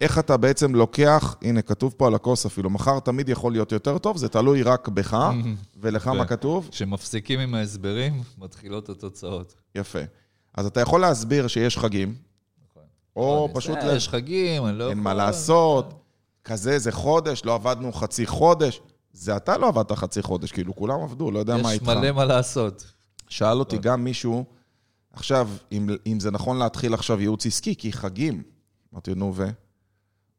איך 0.00 0.18
אתה 0.18 0.36
בעצם 0.36 0.74
לוקח, 0.74 1.36
הנה, 1.42 1.62
כתוב 1.62 1.94
פה 1.96 2.06
על 2.06 2.14
הכוס 2.14 2.46
אפילו, 2.46 2.70
מחר 2.70 3.00
תמיד 3.00 3.28
יכול 3.28 3.52
להיות 3.52 3.72
יותר 3.72 3.98
טוב, 3.98 4.16
זה 4.16 4.28
תלוי 4.28 4.62
רק 4.62 4.88
בך, 4.88 5.30
ולך 5.80 6.08
מה 6.08 6.24
כתוב? 6.24 6.68
כשמפסיקים 6.72 7.40
עם 7.40 7.54
ההסברים, 7.54 8.22
מתחילות 8.38 8.88
התוצאות. 8.88 9.54
יפה. 9.74 9.98
אז 10.54 10.66
אתה 10.66 10.80
יכול 10.80 11.00
להסביר 11.00 11.46
שיש 11.46 11.78
חגים. 11.78 12.14
או 13.16 13.48
פשוט... 13.54 13.78
יש 13.96 14.08
חגים, 14.08 14.66
אני 14.66 14.78
לא 14.78 14.84
יכול... 14.84 14.90
אין 14.96 15.04
מה 15.04 15.14
לעשות, 15.14 15.94
כזה, 16.44 16.78
זה 16.78 16.92
חודש, 16.92 17.44
לא 17.44 17.54
עבדנו 17.54 17.92
חצי 17.92 18.26
חודש. 18.26 18.80
זה 19.12 19.36
אתה 19.36 19.56
לא 19.56 19.68
עבדת 19.68 19.92
חצי 19.92 20.22
חודש, 20.22 20.52
כאילו, 20.52 20.76
כולם 20.76 21.00
עבדו, 21.00 21.30
לא 21.30 21.38
יודע 21.38 21.56
מה 21.56 21.72
איתך. 21.72 21.82
יש 21.82 21.88
מלא 21.88 22.12
מה 22.12 22.24
לעשות. 22.24 22.92
שאל 23.28 23.58
אותי 23.58 23.78
גם 23.78 24.04
מישהו, 24.04 24.44
עכשיו, 25.12 25.48
אם 26.06 26.20
זה 26.20 26.30
נכון 26.30 26.58
להתחיל 26.58 26.94
עכשיו 26.94 27.20
ייעוץ 27.20 27.46
עסקי, 27.46 27.76
כי 27.76 27.92
חגים. 27.92 28.42
אמרתי, 28.92 29.14
נו, 29.14 29.32
ו? 29.34 29.44
הוא 29.44 29.50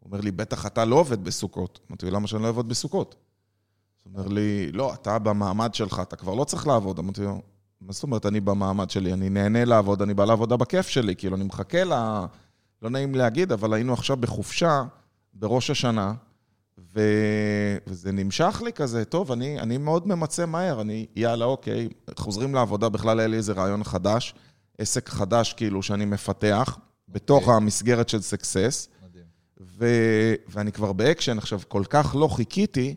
אומר 0.06 0.22
לי, 0.22 0.32
בטח 0.32 0.66
אתה 0.66 0.86
לא 0.86 0.96
עובד 0.96 1.24
בסוכות. 1.24 1.80
אמרתי 1.90 2.06
לו, 2.06 2.12
למה 2.12 2.28
שאני 2.28 2.42
לא 2.42 2.48
אעבוד 2.48 2.70
בסוכות? 2.70 3.16
הוא 4.04 4.14
אומר 4.14 4.28
לי, 4.28 4.72
לא, 4.72 4.94
אתה 4.94 5.20
במעמד 5.20 5.74
שלך, 5.74 6.00
אתה 6.00 6.16
כבר 6.16 6.34
לא 6.34 6.44
צריך 6.44 6.68
לעבוד. 6.68 7.00
אמרתי 7.00 7.22
לו, 7.22 7.42
מה 7.82 7.94
זאת 7.94 8.04
אומרת 8.04 8.26
אני 8.26 8.40
במעמד 8.40 8.90
שלי? 8.90 9.14
אני 9.14 9.30
נהנה 9.30 9.66
לעבוד, 9.66 10.02
אני 10.02 10.14
בא 10.14 10.26
לעבודה 10.26 10.58
בכיף 10.58 10.88
שלי, 10.88 11.16
כאילו, 11.16 11.36
אני 11.36 11.44
מחכה 11.44 11.84
ל... 11.84 11.94
לא 12.84 12.90
נעים 12.90 13.16
להגיד, 13.16 13.52
אבל 13.52 13.74
היינו 13.74 13.94
עכשיו 13.94 14.18
בחופשה 14.18 14.84
בראש 15.34 15.70
השנה, 15.70 16.14
ו... 16.96 17.02
וזה 17.88 18.12
נמשך 18.12 18.62
לי 18.66 18.74
כזה, 18.74 19.06
טוב, 19.06 19.32
אני, 19.32 19.60
אני 19.60 19.78
מאוד 19.78 20.08
ממצה 20.08 20.46
מהר, 20.46 20.82
אני, 20.82 21.06
יאללה, 21.16 21.46
אוקיי, 21.46 21.90
חוזרים 22.16 22.56
לעבודה, 22.56 22.90
בכלל 22.90 23.20
היה 23.20 23.28
לי 23.28 23.38
איזה 23.38 23.54
רעיון 23.54 23.84
חדש, 23.84 24.34
עסק 24.78 25.10
חדש 25.10 25.54
כאילו 25.54 25.84
שאני 25.84 26.06
מפתח, 26.06 26.78
בתוך 27.10 27.40
okay. 27.40 27.46
אוקיי. 27.46 27.56
המסגרת 27.56 28.10
של 28.10 28.22
סקסס. 28.22 28.88
ו... 29.78 29.86
ואני 30.48 30.72
כבר 30.72 30.94
באקשן. 30.94 31.38
עכשיו, 31.38 31.60
כל 31.68 31.84
כך 31.90 32.16
לא 32.20 32.28
חיכיתי, 32.28 32.96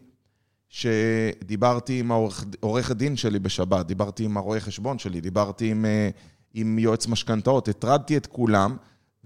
שדיברתי 0.69 2.01
עם 2.01 2.13
העורכת 2.13 2.97
דין 2.97 3.17
שלי 3.17 3.39
בשבת, 3.39 3.87
דיברתי 3.87 4.25
עם 4.25 4.37
הרואה 4.37 4.61
חשבון 4.61 4.99
שלי, 4.99 5.21
דיברתי 5.21 5.71
עם, 5.71 5.85
אה, 5.85 6.11
עם 6.55 6.79
יועץ 6.79 7.07
משכנתאות, 7.07 7.69
הטרדתי 7.69 8.17
את 8.17 8.27
כולם, 8.27 8.77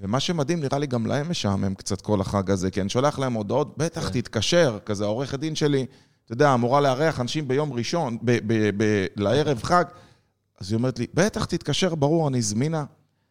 ומה 0.01 0.21
שמדהים, 0.21 0.61
נראה 0.61 0.79
לי 0.79 0.87
גם 0.87 1.07
להם 1.07 1.31
משעמם 1.31 1.75
קצת 1.75 2.01
כל 2.01 2.21
החג 2.21 2.51
הזה, 2.51 2.71
כי 2.71 2.81
אני 2.81 2.89
שולח 2.89 3.19
להם 3.19 3.33
הודעות, 3.33 3.79
בטח 3.79 4.09
כן. 4.09 4.21
תתקשר, 4.21 4.79
כזה 4.87 5.05
העורכת 5.05 5.39
דין 5.39 5.55
שלי, 5.55 5.87
אתה 6.25 6.33
יודע, 6.33 6.55
אמורה 6.55 6.81
לארח 6.81 7.21
אנשים 7.21 7.49
ביום 7.49 7.73
ראשון, 7.73 8.19
ב- 8.23 8.39
ב- 8.47 8.71
ב- 8.77 9.07
לערב 9.17 9.63
חג, 9.63 9.85
אז 10.61 10.71
היא 10.73 10.77
אומרת 10.77 10.99
לי, 10.99 11.07
בטח 11.15 11.45
תתקשר, 11.45 11.95
ברור, 11.95 12.29
אני 12.29 12.43
זמינה. 12.43 12.85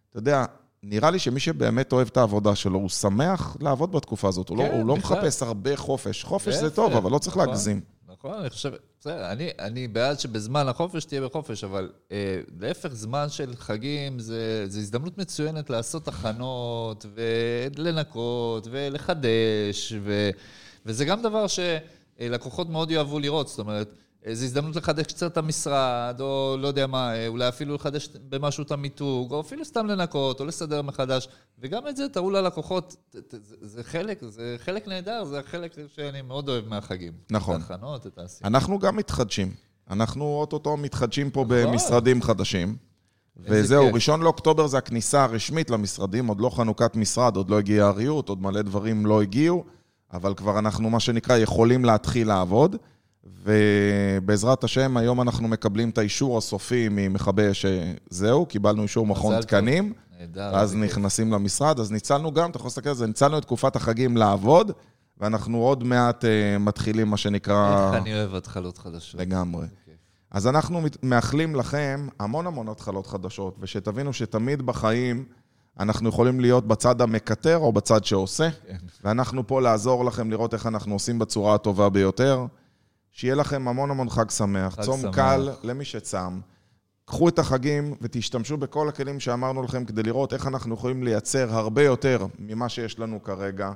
אתה 0.10 0.20
יודע, 0.20 0.46
נראה 0.84 1.12
לי 1.12 1.20
שמי 1.20 1.40
שבאמת 1.40 1.92
אוהב 1.92 2.08
את 2.08 2.18
העבודה 2.18 2.56
שלו, 2.56 2.80
הוא 2.80 2.90
שמח 2.90 3.58
לעבוד 3.60 3.92
בתקופה 3.92 4.28
הזאת. 4.28 4.48
כן, 4.48 4.56
הוא 4.56 4.64
לא, 4.64 4.72
הוא 4.72 4.88
לא 4.88 4.96
מחפש 4.96 5.44
הרבה 5.44 5.78
חופש. 5.78 6.24
חופש 6.24 6.54
זה 6.54 6.70
טוב, 6.70 6.94
אבל 6.94 7.12
לא 7.12 7.18
צריך 7.18 7.36
נכון, 7.38 7.48
להגזים. 7.48 7.82
נכון, 8.20 8.40
אני 8.40 8.50
חושב, 8.50 8.74
בסדר, 9.00 9.32
אני, 9.32 9.50
אני 9.60 9.88
בעד 9.88 10.20
שבזמן 10.20 10.68
החופש 10.68 11.06
תהיה 11.06 11.22
בחופש, 11.22 11.64
אבל 11.64 11.92
אה, 12.12 12.42
להפך, 12.60 12.94
זמן 12.94 13.30
של 13.30 13.56
חגים 13.56 14.20
זה, 14.20 14.66
זה 14.68 14.80
הזדמנות 14.80 15.18
מצוינת 15.18 15.70
לעשות 15.70 16.08
הכנות, 16.08 17.06
ולנקות, 17.16 18.68
ולחדש, 18.72 19.94
ו, 20.02 20.30
וזה 20.86 21.06
גם 21.06 21.22
דבר 21.22 21.46
שלקוחות 21.48 22.70
מאוד 22.70 22.92
יאהבו 22.92 23.20
לראות, 23.20 23.48
זאת 23.48 23.60
אומרת, 23.60 23.90
זו 24.26 24.46
הזדמנות 24.46 24.76
לחדש 24.76 25.06
קצת 25.06 25.32
את 25.32 25.38
המשרד, 25.38 26.18
או 26.20 26.56
לא 26.60 26.68
יודע 26.68 26.88
מה, 26.88 27.28
אולי 27.28 27.48
אפילו 27.48 27.76
לחדש 27.76 28.10
במשהו 28.30 28.64
את 28.64 28.72
המיתוג, 28.72 29.32
או 29.32 29.42
אפילו 29.42 29.66
סתם 29.66 29.88
לנקות, 29.88 30.40
או 30.40 30.46
לסדר 30.46 30.82
מחדש. 30.82 31.28
וגם 31.60 31.88
את 31.88 31.98
זה 31.98 32.10
תראו 32.10 32.30
ללקוחות, 32.30 32.96
זה 33.62 33.84
חלק, 33.84 34.22
זה 34.28 34.56
חלק 34.58 34.88
נהדר, 34.88 35.24
זה 35.24 35.40
החלק 35.40 35.74
שאני 35.96 36.22
מאוד 36.22 36.50
אוהב 36.50 36.68
מהחגים. 36.68 37.14
נכון. 37.30 37.56
את 37.56 37.72
ההכנות, 37.72 38.08
את 38.08 38.18
העשייה. 38.18 38.48
אנחנו 38.48 38.80
גם 38.80 38.96
מתחדשים. 38.96 39.54
אנחנו 39.90 40.26
אוטוטו 40.26 40.78
מתחדשים 40.78 41.30
פה 41.30 41.46
נכון. 41.50 41.72
במשרדים 41.72 42.22
חדשים. 42.22 42.76
וזהו. 43.38 43.94
ראשון 43.94 44.22
לאוקטובר 44.22 44.68
זה 44.68 44.78
הכניסה 44.78 45.24
הרשמית 45.24 45.70
למשרדים, 45.70 46.28
עוד 46.28 46.40
לא 46.40 46.50
חנוכת 46.50 46.96
משרד, 46.96 47.36
עוד 47.36 47.50
לא 47.50 47.60
הגיעה 47.60 47.88
הריהוט, 47.88 48.30
עוד 48.30 48.42
מלא 48.42 48.62
דברים 48.62 49.06
לא 49.06 49.22
הגיעו, 49.22 49.66
אבל 50.14 50.34
כבר 50.34 50.60
אנחנו, 50.60 50.90
מה 50.90 51.00
שנקרא, 51.00 51.38
יכולים 51.38 51.86
להתחיל 51.86 52.28
לעבוד. 52.28 52.76
ובעזרת 53.24 54.64
השם, 54.64 54.98
היום 54.98 55.22
אנחנו 55.22 55.48
מקבלים 55.48 55.90
את 55.90 55.98
האישור 55.98 56.38
הסופי 56.38 56.88
ממכבי 56.92 57.50
שזהו, 57.54 58.46
קיבלנו 58.46 58.84
אישור 58.84 59.08
מכון 59.08 59.42
תקנים, 59.42 59.94
ואז 60.34 60.76
נכנסים 60.76 61.32
למשרד, 61.32 61.80
אז 61.80 61.92
ניצלנו 61.92 62.32
גם, 62.34 62.50
אתה 62.50 62.58
יכול 62.58 62.68
להסתכל 62.68 62.90
על 62.90 62.96
זה, 62.96 63.08
ניצלנו 63.08 63.38
את 63.38 63.44
תקופת 63.44 63.76
החגים 63.76 64.18
לעבוד, 64.18 64.72
ואנחנו 65.18 65.58
עוד 65.58 65.84
מעט 65.84 66.24
uh, 66.24 66.28
מתחילים, 66.60 67.08
מה 67.08 67.18
שנקרא... 67.18 67.88
איך 67.88 68.02
אני 68.02 68.14
אוהב 68.14 68.36
התחלות 68.36 68.78
חדשות. 68.78 69.22
לגמרי. 69.22 69.66
Okay. 69.66 69.92
אז 70.32 70.48
אנחנו 70.48 70.82
מאחלים 71.04 71.56
לכם 71.56 72.08
המון 72.20 72.48
המון 72.48 72.70
התחלות 72.70 73.08
חדשות, 73.08 73.56
ושתבינו 73.60 74.14
שתמיד 74.14 74.62
בחיים 74.62 75.26
אנחנו 75.80 76.10
יכולים 76.10 76.40
להיות 76.40 76.68
בצד 76.68 77.02
המקטר 77.02 77.58
או 77.58 77.74
בצד 77.74 78.04
שעושה, 78.06 78.50
כן. 78.68 78.78
ואנחנו 79.04 79.48
פה 79.48 79.62
לעזור 79.62 80.06
לכם 80.06 80.32
לראות 80.32 80.54
איך 80.54 80.68
אנחנו 80.68 80.94
עושים 80.96 81.20
בצורה 81.20 81.56
הטובה 81.56 81.90
ביותר. 81.90 82.46
שיהיה 83.12 83.36
לכם 83.36 83.68
המון 83.68 83.92
המון 83.92 84.10
חג 84.10 84.30
שמח. 84.30 84.76
חג 84.76 84.82
צום 84.82 85.02
שמח. 85.02 85.16
קל 85.16 85.50
למי 85.64 85.86
שצם. 85.86 86.40
קחו 87.06 87.30
את 87.30 87.40
החגים 87.40 87.96
ותשתמשו 88.02 88.58
בכל 88.58 88.90
הכלים 88.90 89.20
שאמרנו 89.20 89.64
לכם 89.64 89.86
כדי 89.86 90.04
לראות 90.04 90.34
איך 90.34 90.48
אנחנו 90.48 90.74
יכולים 90.74 91.04
לייצר 91.04 91.56
הרבה 91.56 91.84
יותר 91.84 92.26
ממה 92.40 92.70
שיש 92.70 93.00
לנו 93.00 93.24
כרגע. 93.24 93.72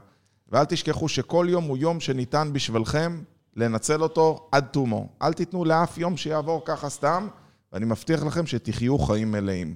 ואל 0.50 0.65
תשכחו 0.65 1.10
שכל 1.10 1.48
יום 1.50 1.63
הוא 1.63 1.78
יום 1.78 2.00
שניתן 2.00 2.50
בשבילכם 2.54 3.24
לנצל 3.56 4.04
אותו 4.04 4.50
עד 4.52 4.65
תומו. 4.65 5.10
אל 5.22 5.34
תיתנו 5.34 5.65
לאף 5.65 5.98
יום 5.98 6.17
שיעבור 6.17 6.62
ככה 6.65 6.89
סתם, 6.89 7.28
ואני 7.74 7.86
מבטיח 7.86 8.24
לכם 8.24 8.46
שתחיו 8.46 9.00
חיים 9.00 9.32
מלאים. 9.32 9.76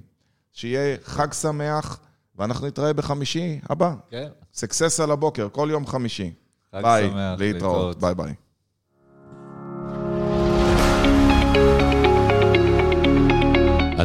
שיהיה 0.54 0.98
חג 1.04 1.34
שמח, 1.34 2.00
ואנחנו 2.36 2.68
נתראה 2.68 2.94
בחמישי 2.94 3.60
הבא. 3.70 3.94
כן. 4.10 4.28
סקסס 4.54 5.00
על 5.00 5.12
הבוקר, 5.12 5.50
כל 5.52 5.68
יום 5.72 5.88
חמישי. 5.88 6.32
חג 6.76 6.82
ביי, 6.82 7.10
שמח, 7.10 7.40
להתראות, 7.40 8.00
ביי 8.00 8.16
ביי. 8.16 8.34